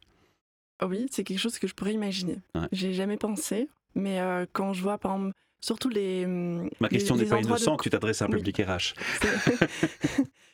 Oui, 0.85 1.07
c'est 1.11 1.23
quelque 1.23 1.39
chose 1.39 1.59
que 1.59 1.67
je 1.67 1.73
pourrais 1.73 1.93
imaginer. 1.93 2.37
Ouais. 2.55 2.67
J'ai 2.71 2.93
jamais 2.93 3.17
pensé, 3.17 3.69
mais 3.95 4.19
euh, 4.19 4.45
quand 4.51 4.73
je 4.73 4.81
vois, 4.81 4.97
par 4.97 5.15
exemple, 5.15 5.35
surtout 5.59 5.89
les. 5.89 6.25
hum, 6.25 6.69
Ma 6.79 6.89
question 6.89 7.15
n'est 7.15 7.25
pas 7.25 7.37
de 7.39 7.43
innocente, 7.45 7.81
tu 7.81 7.89
t'adresses 7.89 8.21
à 8.21 8.25
un 8.25 8.29
Oui. 8.29 8.37
public 8.37 8.57
RH. 8.57 8.93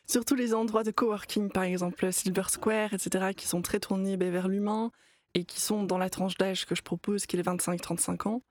Surtout 0.10 0.36
les 0.36 0.54
endroits 0.54 0.84
de 0.84 0.92
coworking, 0.92 1.50
par 1.50 1.64
exemple 1.64 2.12
Silver 2.14 2.44
Square, 2.48 2.94
etc., 2.94 3.34
qui 3.36 3.46
sont 3.46 3.62
très 3.62 3.80
tournés 3.80 4.16
ben, 4.16 4.32
vers 4.32 4.48
l'humain 4.48 4.92
et 5.34 5.44
qui 5.44 5.60
sont 5.60 5.84
dans 5.84 5.98
la 5.98 6.10
tranche 6.10 6.38
d'âge 6.38 6.66
que 6.66 6.76
je 6.76 6.82
propose, 6.82 7.26
qui 7.26 7.36
est 7.36 7.40
les 7.44 7.44
25-35 7.44 8.28
ans. 8.30 8.42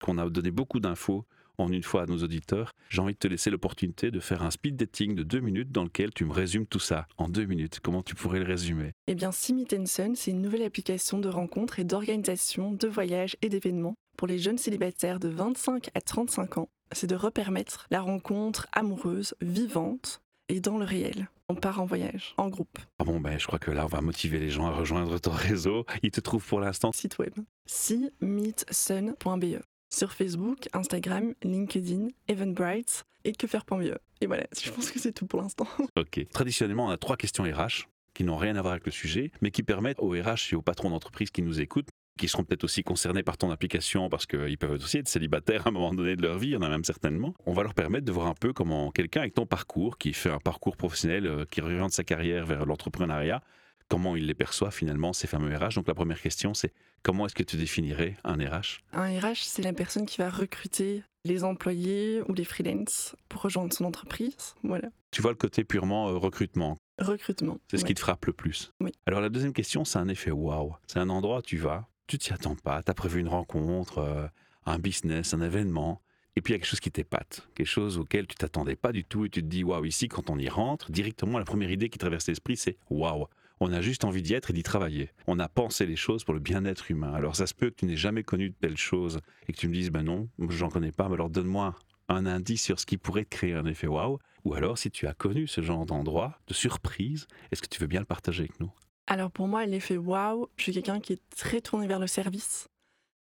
qu'on 0.00 0.18
a 0.18 0.30
donné 0.30 0.52
beaucoup 0.52 0.78
d'infos 0.78 1.24
en 1.58 1.68
une 1.72 1.82
fois 1.82 2.02
à 2.02 2.06
nos 2.06 2.18
auditeurs, 2.18 2.70
j'ai 2.88 3.00
envie 3.00 3.14
de 3.14 3.18
te 3.18 3.28
laisser 3.28 3.50
l'opportunité 3.50 4.10
de 4.10 4.20
faire 4.20 4.42
un 4.42 4.50
speed 4.50 4.76
dating 4.76 5.14
de 5.14 5.22
deux 5.22 5.40
minutes 5.40 5.72
dans 5.72 5.84
lequel 5.84 6.12
tu 6.12 6.24
me 6.24 6.32
résumes 6.32 6.66
tout 6.66 6.78
ça 6.78 7.06
en 7.18 7.28
deux 7.28 7.44
minutes. 7.44 7.80
Comment 7.82 8.02
tu 8.02 8.14
pourrais 8.14 8.38
le 8.38 8.46
résumer? 8.46 8.92
Eh 9.06 9.14
bien, 9.14 9.32
Simit 9.32 9.66
Sun, 9.86 10.14
c'est 10.14 10.30
une 10.30 10.42
nouvelle 10.42 10.62
application 10.62 11.18
de 11.18 11.28
rencontres 11.28 11.80
et 11.80 11.84
d'organisation 11.84 12.72
de 12.72 12.88
voyages 12.88 13.36
et 13.42 13.48
d'événements 13.48 13.94
pour 14.16 14.28
les 14.28 14.38
jeunes 14.38 14.58
célibataires 14.58 15.20
de 15.20 15.28
25 15.28 15.90
à 15.94 16.00
35 16.00 16.58
ans. 16.58 16.68
C'est 16.92 17.06
de 17.06 17.16
repermettre 17.16 17.86
la 17.90 18.00
rencontre 18.00 18.68
amoureuse, 18.72 19.34
vivante 19.40 20.22
et 20.48 20.60
dans 20.60 20.78
le 20.78 20.84
réel. 20.84 21.28
On 21.48 21.54
part 21.54 21.80
en 21.80 21.84
voyage, 21.84 22.34
en 22.38 22.48
groupe. 22.48 22.78
Ah 22.98 23.04
bon, 23.04 23.20
ben, 23.20 23.38
je 23.38 23.46
crois 23.46 23.58
que 23.58 23.70
là, 23.70 23.84
on 23.84 23.88
va 23.88 24.00
motiver 24.00 24.38
les 24.38 24.50
gens 24.50 24.66
à 24.66 24.70
rejoindre 24.70 25.18
ton 25.18 25.30
réseau. 25.32 25.84
Ils 26.02 26.10
te 26.10 26.20
trouvent 26.20 26.46
pour 26.46 26.60
l'instant. 26.60 26.92
Site 26.92 27.18
web 27.18 27.34
simeetsun.be 27.66 29.60
sur 29.90 30.12
Facebook, 30.12 30.68
Instagram, 30.72 31.34
LinkedIn, 31.42 32.08
Eventbrite 32.28 33.04
et 33.24 33.32
quefaire.be. 33.32 33.96
Et 34.20 34.26
voilà, 34.26 34.46
je 34.60 34.70
pense 34.70 34.90
que 34.90 34.98
c'est 34.98 35.12
tout 35.12 35.26
pour 35.26 35.40
l'instant. 35.40 35.66
Ok. 35.96 36.26
Traditionnellement, 36.32 36.86
on 36.86 36.90
a 36.90 36.96
trois 36.96 37.16
questions 37.16 37.44
RH 37.44 37.86
qui 38.14 38.24
n'ont 38.24 38.36
rien 38.36 38.56
à 38.56 38.62
voir 38.62 38.72
avec 38.72 38.86
le 38.86 38.92
sujet, 38.92 39.32
mais 39.40 39.50
qui 39.50 39.62
permettent 39.62 39.98
aux 40.00 40.10
RH 40.10 40.52
et 40.52 40.54
aux 40.54 40.62
patrons 40.62 40.90
d'entreprise 40.90 41.30
qui 41.30 41.42
nous 41.42 41.60
écoutent, 41.60 41.88
qui 42.18 42.28
seront 42.28 42.44
peut-être 42.44 42.64
aussi 42.64 42.82
concernés 42.82 43.22
par 43.22 43.36
ton 43.36 43.50
application 43.50 44.08
parce 44.08 44.26
qu'ils 44.26 44.56
peuvent 44.56 44.72
aussi 44.72 44.98
être 44.98 45.08
célibataires 45.08 45.66
à 45.66 45.70
un 45.70 45.72
moment 45.72 45.92
donné 45.92 46.14
de 46.14 46.22
leur 46.22 46.38
vie, 46.38 46.48
il 46.48 46.52
y 46.52 46.56
en 46.56 46.62
a 46.62 46.68
même 46.68 46.84
certainement. 46.84 47.34
On 47.44 47.52
va 47.52 47.64
leur 47.64 47.74
permettre 47.74 48.04
de 48.04 48.12
voir 48.12 48.28
un 48.28 48.34
peu 48.34 48.52
comment 48.52 48.90
quelqu'un 48.92 49.22
avec 49.22 49.34
ton 49.34 49.46
parcours, 49.46 49.98
qui 49.98 50.12
fait 50.12 50.30
un 50.30 50.38
parcours 50.38 50.76
professionnel, 50.76 51.26
euh, 51.26 51.44
qui 51.50 51.60
oriente 51.60 51.92
sa 51.92 52.04
carrière 52.04 52.46
vers 52.46 52.66
l'entrepreneuriat, 52.66 53.42
comment 53.88 54.16
il 54.16 54.26
les 54.26 54.34
perçoit 54.34 54.70
finalement, 54.70 55.12
ces 55.12 55.26
fameux 55.26 55.54
RH. 55.56 55.74
Donc 55.76 55.88
la 55.88 55.94
première 55.94 56.20
question, 56.20 56.54
c'est 56.54 56.72
comment 57.02 57.26
est-ce 57.26 57.34
que 57.34 57.42
tu 57.42 57.56
définirais 57.56 58.16
un 58.24 58.36
RH 58.36 58.80
Un 58.92 59.18
RH, 59.20 59.42
c'est 59.42 59.62
la 59.62 59.72
personne 59.72 60.06
qui 60.06 60.18
va 60.18 60.30
recruter 60.30 61.02
les 61.24 61.44
employés 61.44 62.22
ou 62.28 62.34
les 62.34 62.44
freelances 62.44 63.16
pour 63.28 63.42
rejoindre 63.42 63.72
son 63.72 63.84
entreprise. 63.84 64.54
Voilà. 64.62 64.88
Tu 65.10 65.22
vois 65.22 65.30
le 65.30 65.36
côté 65.36 65.64
purement 65.64 66.08
euh, 66.08 66.16
recrutement, 66.16 66.76
Recrutement. 66.98 67.58
c'est 67.70 67.78
ce 67.78 67.82
Ouais. 67.82 67.88
qui 67.88 67.94
te 67.94 68.00
frappe 68.00 68.26
le 68.26 68.32
plus. 68.32 68.72
Oui. 68.80 68.92
Alors 69.06 69.20
la 69.20 69.28
deuxième 69.28 69.52
question, 69.52 69.84
c'est 69.84 69.98
un 69.98 70.08
effet 70.08 70.30
waouh. 70.30 70.74
C'est 70.86 70.98
un 70.98 71.08
endroit 71.08 71.38
où 71.38 71.42
tu 71.42 71.56
vas, 71.56 71.88
tu 72.06 72.18
t'y 72.18 72.32
attends 72.32 72.56
pas, 72.56 72.82
tu 72.82 72.90
as 72.90 72.94
prévu 72.94 73.20
une 73.20 73.28
rencontre, 73.28 73.98
euh, 73.98 74.26
un 74.66 74.78
business, 74.78 75.32
un 75.34 75.40
événement, 75.40 76.02
et 76.36 76.40
puis 76.42 76.52
il 76.52 76.54
y 76.54 76.56
a 76.56 76.58
quelque 76.58 76.68
chose 76.68 76.80
qui 76.80 76.90
t'épate, 76.90 77.46
quelque 77.54 77.66
chose 77.68 77.96
auquel 77.98 78.26
tu 78.26 78.34
t'attendais 78.34 78.76
pas 78.76 78.92
du 78.92 79.04
tout, 79.04 79.24
et 79.24 79.30
tu 79.30 79.40
te 79.40 79.46
dis 79.46 79.64
waouh, 79.64 79.84
ici 79.86 80.08
quand 80.08 80.28
on 80.30 80.38
y 80.38 80.48
rentre, 80.48 80.90
directement 80.90 81.38
la 81.38 81.44
première 81.44 81.70
idée 81.70 81.88
qui 81.88 81.98
traverse 81.98 82.26
l'esprit, 82.28 82.56
c'est 82.56 82.76
waouh. 82.90 83.26
On 83.60 83.72
a 83.72 83.80
juste 83.80 84.04
envie 84.04 84.22
d'y 84.22 84.34
être 84.34 84.50
et 84.50 84.52
d'y 84.52 84.62
travailler. 84.62 85.10
On 85.26 85.38
a 85.38 85.48
pensé 85.48 85.86
les 85.86 85.96
choses 85.96 86.24
pour 86.24 86.34
le 86.34 86.40
bien-être 86.40 86.90
humain. 86.90 87.12
Alors 87.14 87.36
ça 87.36 87.46
se 87.46 87.54
peut 87.54 87.70
que 87.70 87.76
tu 87.76 87.86
n'aies 87.86 87.96
jamais 87.96 88.22
connu 88.22 88.50
de 88.50 88.54
telles 88.54 88.76
choses 88.76 89.20
et 89.48 89.52
que 89.52 89.58
tu 89.58 89.68
me 89.68 89.74
dises 89.74 89.90
ben 89.90 90.02
non, 90.02 90.28
j'en 90.48 90.68
connais 90.68 90.92
pas, 90.92 91.08
mais 91.08 91.14
alors 91.14 91.30
donne-moi 91.30 91.74
un 92.08 92.26
indice 92.26 92.62
sur 92.62 92.78
ce 92.80 92.86
qui 92.86 92.98
pourrait 92.98 93.24
te 93.24 93.30
créer 93.30 93.54
un 93.54 93.66
effet 93.66 93.86
waouh. 93.86 94.18
Ou 94.44 94.54
alors 94.54 94.76
si 94.76 94.90
tu 94.90 95.06
as 95.06 95.14
connu 95.14 95.46
ce 95.46 95.62
genre 95.62 95.86
d'endroit, 95.86 96.38
de 96.46 96.54
surprise, 96.54 97.26
est-ce 97.50 97.62
que 97.62 97.68
tu 97.68 97.80
veux 97.80 97.86
bien 97.86 98.00
le 98.00 98.06
partager 98.06 98.42
avec 98.42 98.60
nous? 98.60 98.70
Alors 99.06 99.30
pour 99.30 99.48
moi, 99.48 99.66
l'effet 99.66 99.96
waouh, 99.96 100.48
je 100.56 100.64
suis 100.64 100.72
quelqu'un 100.72 101.00
qui 101.00 101.14
est 101.14 101.22
très 101.36 101.60
tourné 101.60 101.86
vers 101.86 101.98
le 101.98 102.06
service, 102.06 102.68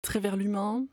très 0.02 0.20
vers 0.20 0.36
l'humain. 0.36 0.86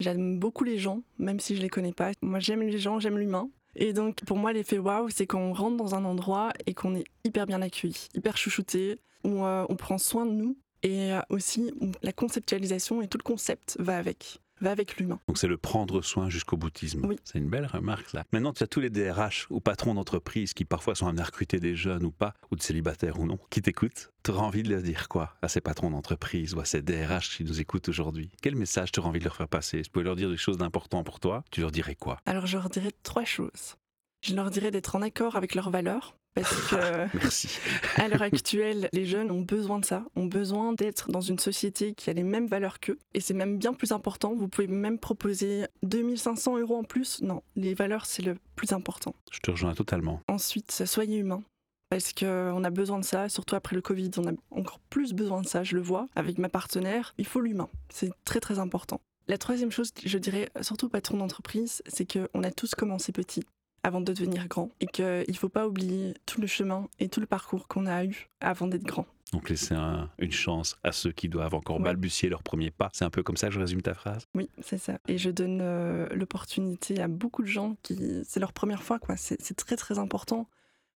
J'aime 0.00 0.38
beaucoup 0.38 0.64
les 0.64 0.78
gens, 0.78 1.02
même 1.18 1.40
si 1.40 1.56
je 1.56 1.62
les 1.62 1.68
connais 1.68 1.92
pas. 1.92 2.12
Moi, 2.20 2.40
j'aime 2.40 2.62
les 2.62 2.78
gens, 2.78 2.98
j'aime 2.98 3.18
l'humain. 3.18 3.48
Et 3.76 3.92
donc, 3.92 4.24
pour 4.24 4.36
moi, 4.36 4.52
l'effet 4.52 4.78
waouh, 4.78 5.08
c'est 5.10 5.26
quand 5.26 5.40
on 5.40 5.52
rentre 5.52 5.76
dans 5.76 5.94
un 5.94 6.04
endroit 6.04 6.52
et 6.66 6.74
qu'on 6.74 6.94
est 6.94 7.04
hyper 7.24 7.46
bien 7.46 7.62
accueilli, 7.62 8.08
hyper 8.14 8.36
chouchouté, 8.36 8.98
où 9.24 9.44
euh, 9.44 9.66
on 9.68 9.76
prend 9.76 9.98
soin 9.98 10.26
de 10.26 10.32
nous 10.32 10.56
et 10.82 11.12
euh, 11.12 11.20
aussi 11.30 11.72
la 12.02 12.12
conceptualisation 12.12 13.02
et 13.02 13.08
tout 13.08 13.18
le 13.18 13.22
concept 13.22 13.76
va 13.80 13.96
avec, 13.96 14.38
va 14.64 14.72
avec 14.72 14.96
l'humain. 14.96 15.20
Donc 15.28 15.38
c'est 15.38 15.46
le 15.46 15.56
prendre 15.56 16.02
soin 16.02 16.28
jusqu'au 16.28 16.56
boutisme. 16.56 17.06
Oui. 17.06 17.16
C'est 17.22 17.38
une 17.38 17.48
belle 17.48 17.66
remarque 17.66 18.08
ça. 18.08 18.24
Maintenant 18.32 18.52
tu 18.52 18.62
as 18.62 18.66
tous 18.66 18.80
les 18.80 18.90
DRH 18.90 19.46
ou 19.50 19.60
patrons 19.60 19.94
d'entreprise 19.94 20.52
qui 20.54 20.64
parfois 20.64 20.94
sont 20.94 21.06
amenés 21.06 21.22
à 21.22 21.26
recruter 21.26 21.60
des 21.60 21.76
jeunes 21.76 22.04
ou 22.04 22.10
pas, 22.10 22.34
ou 22.50 22.56
de 22.56 22.62
célibataires 22.62 23.20
ou 23.20 23.26
non, 23.26 23.38
qui 23.50 23.62
t'écoutent. 23.62 24.10
Tu 24.24 24.30
auras 24.30 24.42
envie 24.42 24.62
de 24.62 24.70
leur 24.70 24.82
dire 24.82 25.08
quoi 25.08 25.36
à 25.42 25.48
ces 25.48 25.60
patrons 25.60 25.90
d'entreprise 25.90 26.54
ou 26.54 26.60
à 26.60 26.64
ces 26.64 26.82
DRH 26.82 27.36
qui 27.36 27.44
nous 27.44 27.60
écoutent 27.60 27.88
aujourd'hui? 27.88 28.30
Quel 28.42 28.56
message 28.56 28.90
tu 28.90 29.00
auras 29.00 29.10
envie 29.10 29.18
de 29.18 29.24
leur 29.24 29.36
faire 29.36 29.48
passer? 29.48 29.78
Si 29.78 29.84
tu 29.84 29.90
pouvais 29.90 30.04
leur 30.04 30.16
dire 30.16 30.30
des 30.30 30.36
choses 30.36 30.56
d'important 30.56 31.04
pour 31.04 31.20
toi, 31.20 31.44
tu 31.50 31.60
leur 31.60 31.70
dirais 31.70 31.94
quoi? 31.94 32.18
Alors, 32.26 32.46
je 32.46 32.56
leur 32.56 32.70
dirais 32.70 32.92
trois 33.02 33.24
choses. 33.24 33.76
Je 34.22 34.34
leur 34.34 34.50
dirais 34.50 34.70
d'être 34.70 34.96
en 34.96 35.02
accord 35.02 35.36
avec 35.36 35.54
leurs 35.54 35.68
valeurs, 35.70 36.16
parce 36.34 36.68
que 36.68 36.76
Merci. 37.14 37.48
À 37.96 38.08
l'heure 38.08 38.22
actuelle, 38.22 38.88
les 38.92 39.06
jeunes 39.06 39.30
ont 39.30 39.40
besoin 39.40 39.78
de 39.78 39.84
ça, 39.84 40.04
ont 40.16 40.26
besoin 40.26 40.72
d'être 40.72 41.10
dans 41.10 41.20
une 41.20 41.38
société 41.38 41.94
qui 41.94 42.10
a 42.10 42.12
les 42.12 42.22
mêmes 42.22 42.46
valeurs 42.46 42.80
qu'eux. 42.80 42.98
Et 43.14 43.20
c'est 43.20 43.34
même 43.34 43.58
bien 43.58 43.72
plus 43.72 43.92
important. 43.92 44.34
Vous 44.34 44.48
pouvez 44.48 44.66
même 44.66 44.98
proposer 44.98 45.66
2500 45.82 46.58
euros 46.58 46.76
en 46.76 46.84
plus. 46.84 47.22
Non, 47.22 47.42
les 47.56 47.74
valeurs, 47.74 48.06
c'est 48.06 48.22
le 48.22 48.36
plus 48.56 48.72
important. 48.72 49.14
Je 49.30 49.40
te 49.40 49.50
rejoins 49.50 49.74
totalement. 49.74 50.20
Ensuite, 50.28 50.70
soyez 50.86 51.18
humain. 51.18 51.42
Parce 51.90 52.12
qu'on 52.12 52.64
a 52.64 52.70
besoin 52.70 52.98
de 52.98 53.04
ça, 53.04 53.28
surtout 53.28 53.54
après 53.54 53.76
le 53.76 53.82
Covid, 53.82 54.10
on 54.16 54.26
a 54.26 54.32
encore 54.50 54.80
plus 54.90 55.12
besoin 55.12 55.42
de 55.42 55.46
ça, 55.46 55.62
je 55.62 55.76
le 55.76 55.82
vois. 55.82 56.08
Avec 56.16 56.38
ma 56.38 56.48
partenaire, 56.48 57.14
il 57.18 57.26
faut 57.26 57.40
l'humain. 57.40 57.68
C'est 57.88 58.10
très 58.24 58.40
très 58.40 58.58
important. 58.58 59.00
La 59.28 59.38
troisième 59.38 59.70
chose, 59.70 59.90
je 60.04 60.18
dirais, 60.18 60.50
surtout 60.60 60.88
patron 60.88 61.18
d'entreprise, 61.18 61.82
c'est 61.86 62.10
qu'on 62.10 62.42
a 62.42 62.50
tous 62.50 62.74
commencé 62.74 63.12
petit 63.12 63.44
avant 63.84 64.00
de 64.00 64.12
devenir 64.12 64.48
grand. 64.48 64.70
Et 64.80 64.86
qu'il 64.86 65.24
ne 65.28 65.32
faut 65.34 65.48
pas 65.48 65.68
oublier 65.68 66.14
tout 66.26 66.40
le 66.40 66.46
chemin 66.48 66.88
et 66.98 67.08
tout 67.08 67.20
le 67.20 67.26
parcours 67.26 67.68
qu'on 67.68 67.86
a 67.86 68.04
eu 68.04 68.28
avant 68.40 68.66
d'être 68.66 68.82
grand. 68.82 69.06
Donc 69.32 69.48
laisser 69.50 69.74
un- 69.74 70.10
une 70.18 70.30
chance 70.32 70.76
à 70.84 70.92
ceux 70.92 71.10
qui 71.12 71.28
doivent 71.28 71.54
encore 71.54 71.76
Ouais. 71.78 71.84
balbutier 71.84 72.28
leur 72.28 72.42
premier 72.42 72.70
pas. 72.70 72.90
C'est 72.92 73.04
un 73.04 73.10
peu 73.10 73.22
comme 73.22 73.36
ça 73.36 73.48
que 73.48 73.54
je 73.54 73.60
résume 73.60 73.82
ta 73.82 73.94
phrase? 73.94 74.26
Oui, 74.34 74.48
c'est 74.62 74.78
ça. 74.78 74.98
Et 75.08 75.18
je 75.18 75.30
donne 75.30 75.60
euh, 75.60 76.06
l'opportunité 76.14 77.00
à 77.00 77.08
beaucoup 77.08 77.42
de 77.42 77.48
gens 77.48 77.76
qui. 77.82 78.22
C'est 78.26 78.38
leur 78.40 78.52
première 78.52 78.82
fois, 78.82 78.98
quoi. 78.98 79.16
C'est 79.16 79.40
c'est 79.40 79.54
très, 79.56 79.76
très 79.76 79.98
important. 79.98 80.48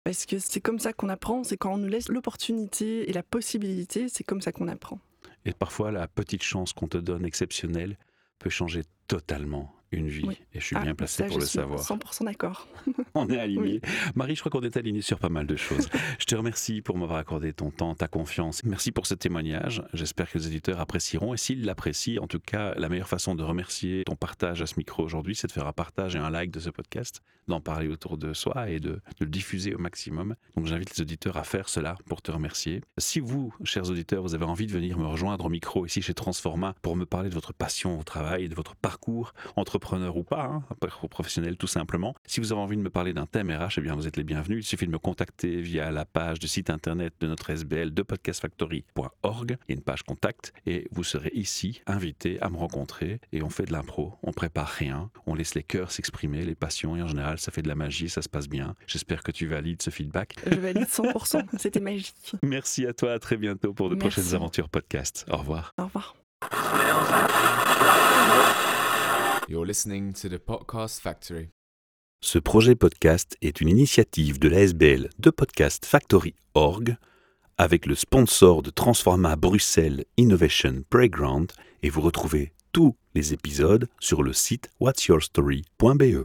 Parce 0.03 0.27
que 0.27 0.39
c'est 0.39 0.61
comme 0.61 0.79
ça 0.81 0.93
qu'on 0.93 1.09
apprend. 1.09 1.45
C'est 1.45 1.57
quand 1.57 1.73
on 1.75 1.79
nous 1.79 1.89
laisse 1.89 2.09
l'opportunité 2.09 3.09
et 3.09 3.13
la 3.13 3.23
possibilité, 3.23 4.09
c'est 4.09 4.25
comme 4.25 4.41
ça 4.43 4.53
qu'on 4.53 4.69
apprend. 4.69 4.99
Et 5.47 5.53
parfois, 5.53 5.93
la 5.93 6.09
petite 6.09 6.43
chance 6.43 6.73
qu'on 6.73 6.89
te 6.89 6.99
donne 6.99 7.25
exceptionnelle 7.25 7.97
peut 8.39 8.51
changer 8.51 8.83
totalement 9.07 9.73
une 9.95 10.09
vie. 10.09 10.25
Oui. 10.27 10.39
Et 10.55 10.61
je 10.61 10.65
suis 10.65 10.77
Ah, 10.77 10.83
bien 10.83 10.95
placé 10.95 11.23
ça, 11.23 11.25
pour 11.25 11.35
je 11.37 11.41
le 11.41 11.47
suis 11.47 11.59
savoir. 11.59 11.81
100% 11.81 12.25
d'accord. 12.25 12.69
On 13.15 13.29
est 13.29 13.39
aligné. 13.39 13.81
Marie, 14.15 14.35
je 14.35 14.41
crois 14.41 14.51
qu'on 14.51 14.63
est 14.67 14.77
aligné 14.77 15.01
sur 15.01 15.19
pas 15.19 15.29
mal 15.29 15.47
de 15.47 15.57
choses. 15.57 15.89
je 16.19 16.25
te 16.25 16.35
remercie 16.35 16.83
pour 16.83 16.97
m'avoir 16.99 17.19
accordé 17.19 17.53
ton 17.53 17.71
temps, 17.71 17.95
ta 17.95 18.09
confiance. 18.09 18.63
Merci 18.65 18.93
pour 18.93 19.07
ce 19.07 19.15
témoignage. 19.15 19.83
J'espère 19.93 20.31
que 20.31 20.39
les 20.39 20.47
éditeurs 20.49 20.81
apprécieront. 20.81 21.35
Et 21.35 21.37
s'ils 21.37 21.65
l'apprécient, 21.65 22.23
en 22.23 22.27
tout 22.27 22.41
cas, 22.41 22.75
la 22.77 22.89
meilleure 22.89 23.09
façon 23.09 23.35
de 23.35 23.43
remercier 23.43 24.05
ton 24.05 24.17
partage 24.17 24.63
à 24.63 24.67
ce 24.67 24.75
micro 24.77 25.03
aujourd'hui, 25.03 25.35
c'est 25.35 25.47
de 25.47 25.53
faire 25.53 25.67
un 25.67 25.73
partage 25.73 26.17
et 26.17 26.19
un 26.19 26.31
like 26.31 26.51
de 26.51 26.61
ce 26.61 26.71
podcast, 26.71 27.21
d'en 27.49 27.61
parler 27.61 27.89
autour 27.89 28.19
de 28.19 28.33
soi 28.33 28.71
et 28.71 28.81
de, 28.81 28.91
de 28.91 29.01
le 29.25 29.27
diffuser 29.27 29.75
au 29.75 29.79
maximum. 29.79 30.35
Donc 30.57 30.67
j'invite 30.67 30.97
les 30.97 31.03
auditeurs 31.03 31.37
à 31.37 31.45
faire 31.45 31.69
cela 31.69 31.97
pour 32.07 32.23
te 32.23 32.31
remercier. 32.31 32.81
Si 32.99 33.21
vous, 33.21 33.55
chers 33.65 33.91
auditeurs, 33.91 34.23
vous 34.23 34.35
avez 34.35 34.45
envie 34.45 34.67
de 34.67 34.73
venir 34.73 34.99
me 34.99 35.07
rejoindre 35.07 35.45
au 35.45 35.49
micro 35.49 35.87
ici 35.87 36.03
chez 36.03 36.15
Transforma 36.15 36.75
pour 36.83 36.97
me 36.97 37.05
parler 37.07 37.29
de 37.29 37.35
votre 37.35 37.53
passion 37.53 37.99
au 37.99 38.03
travail, 38.03 38.49
de 38.49 38.55
votre 38.55 38.75
parcours, 38.77 39.35
entrepreneur 39.85 40.17
ou 40.17 40.23
pas, 40.23 40.45
hein, 40.45 40.63
professionnel 41.11 41.59
tout 41.59 41.67
simplement. 41.67 42.15
Si 42.25 42.41
vous 42.41 42.53
avez 42.53 42.61
envie 42.61 42.77
de 42.77 42.83
me 42.83 42.89
parler 42.89 43.13
d'un 43.13 43.27
thème 43.27 43.51
RH, 43.51 43.75
eh 43.77 43.81
bien 43.83 43.95
vous 43.95 44.07
êtes 44.07 44.17
les 44.17 44.25
bienvenus. 44.25 44.65
Il 44.65 44.67
suffit 44.67 44.87
de 44.87 44.91
me 44.91 44.99
contacter 44.99 45.61
via 45.61 45.91
la 45.91 46.07
page 46.07 46.39
de 46.39 46.47
site 46.47 46.71
internet 46.71 47.13
de 47.21 47.27
notre 47.27 47.51
SBL 47.51 47.93
de 47.93 48.03
podcastfactory.org. 48.03 49.59
Il 49.69 49.73
y 49.73 49.75
a 49.75 49.77
une 49.77 49.83
page 49.83 50.03
contact 50.03 50.55
et 50.65 50.89
vous 50.91 51.05
serez 51.05 51.31
ici 51.35 51.83
invité 51.87 52.41
à 52.41 52.49
me 52.49 52.57
rencontrer 52.57 53.21
et 53.33 53.43
on 53.43 53.51
fait 53.51 53.67
de 53.67 53.73
l'impro. 53.73 54.15
On 54.23 54.33
prépare 54.33 54.69
rien, 54.69 55.11
on 55.27 55.35
laisse 55.35 55.55
les 55.55 55.63
cœurs 55.63 55.91
s'exprimer, 55.91 56.47
les 56.47 56.55
passions 56.55 56.97
et 56.97 57.03
en 57.03 57.09
général 57.09 57.39
ça 57.39 57.53
fait 57.53 57.63
de 57.63 57.69
la 57.69 57.75
magie, 57.75 58.09
ça 58.09 58.23
se 58.23 58.29
passe 58.31 58.49
bien. 58.49 58.75
J'espère 58.87 59.23
que 59.23 59.33
tu 59.33 59.47
valides 59.47 59.83
ce 59.83 59.91
feedback. 59.91 60.37
Je 60.51 60.61
valide 60.61 60.85
100%. 60.85 61.45
C'était 61.59 61.81
magique. 61.81 62.15
Merci 62.43 62.87
à 62.87 62.95
toi, 62.95 63.13
à 63.13 63.19
très 63.19 63.37
bientôt 63.37 63.75
pour 63.75 63.91
de 63.91 63.97
Merci. 63.97 64.09
prochaines 64.09 64.35
aventures 64.35 64.71
podcast. 64.71 65.27
Au 65.31 65.37
revoir. 65.37 65.75
Au 65.79 65.85
revoir. 65.85 66.17
You're 69.47 69.67
listening 69.67 70.15
to 70.15 70.29
the 70.31 70.39
Podcast 70.39 71.01
Factory. 71.01 71.51
Ce 72.23 72.39
projet 72.39 72.75
podcast 72.75 73.37
est 73.43 73.61
une 73.61 73.69
initiative 73.69 74.39
de 74.39 74.49
l'ASBL 74.49 75.11
de 75.19 75.31
Podcast 75.31 75.85
Factory 75.85 76.35
Org 76.55 76.97
avec 77.59 77.85
le 77.85 77.95
sponsor 77.95 78.63
de 78.63 78.71
Transforma 78.71 79.37
Bruxelles 79.37 80.07
Innovation 80.17 80.83
Playground 80.89 81.53
et 81.83 81.91
vous 81.91 82.01
retrouvez 82.01 82.53
tous 82.73 82.97
les 83.15 83.35
épisodes 83.35 83.87
sur 84.01 84.23
le 84.23 84.33
site 84.33 84.71
whatsyourstory.be. 84.81 86.23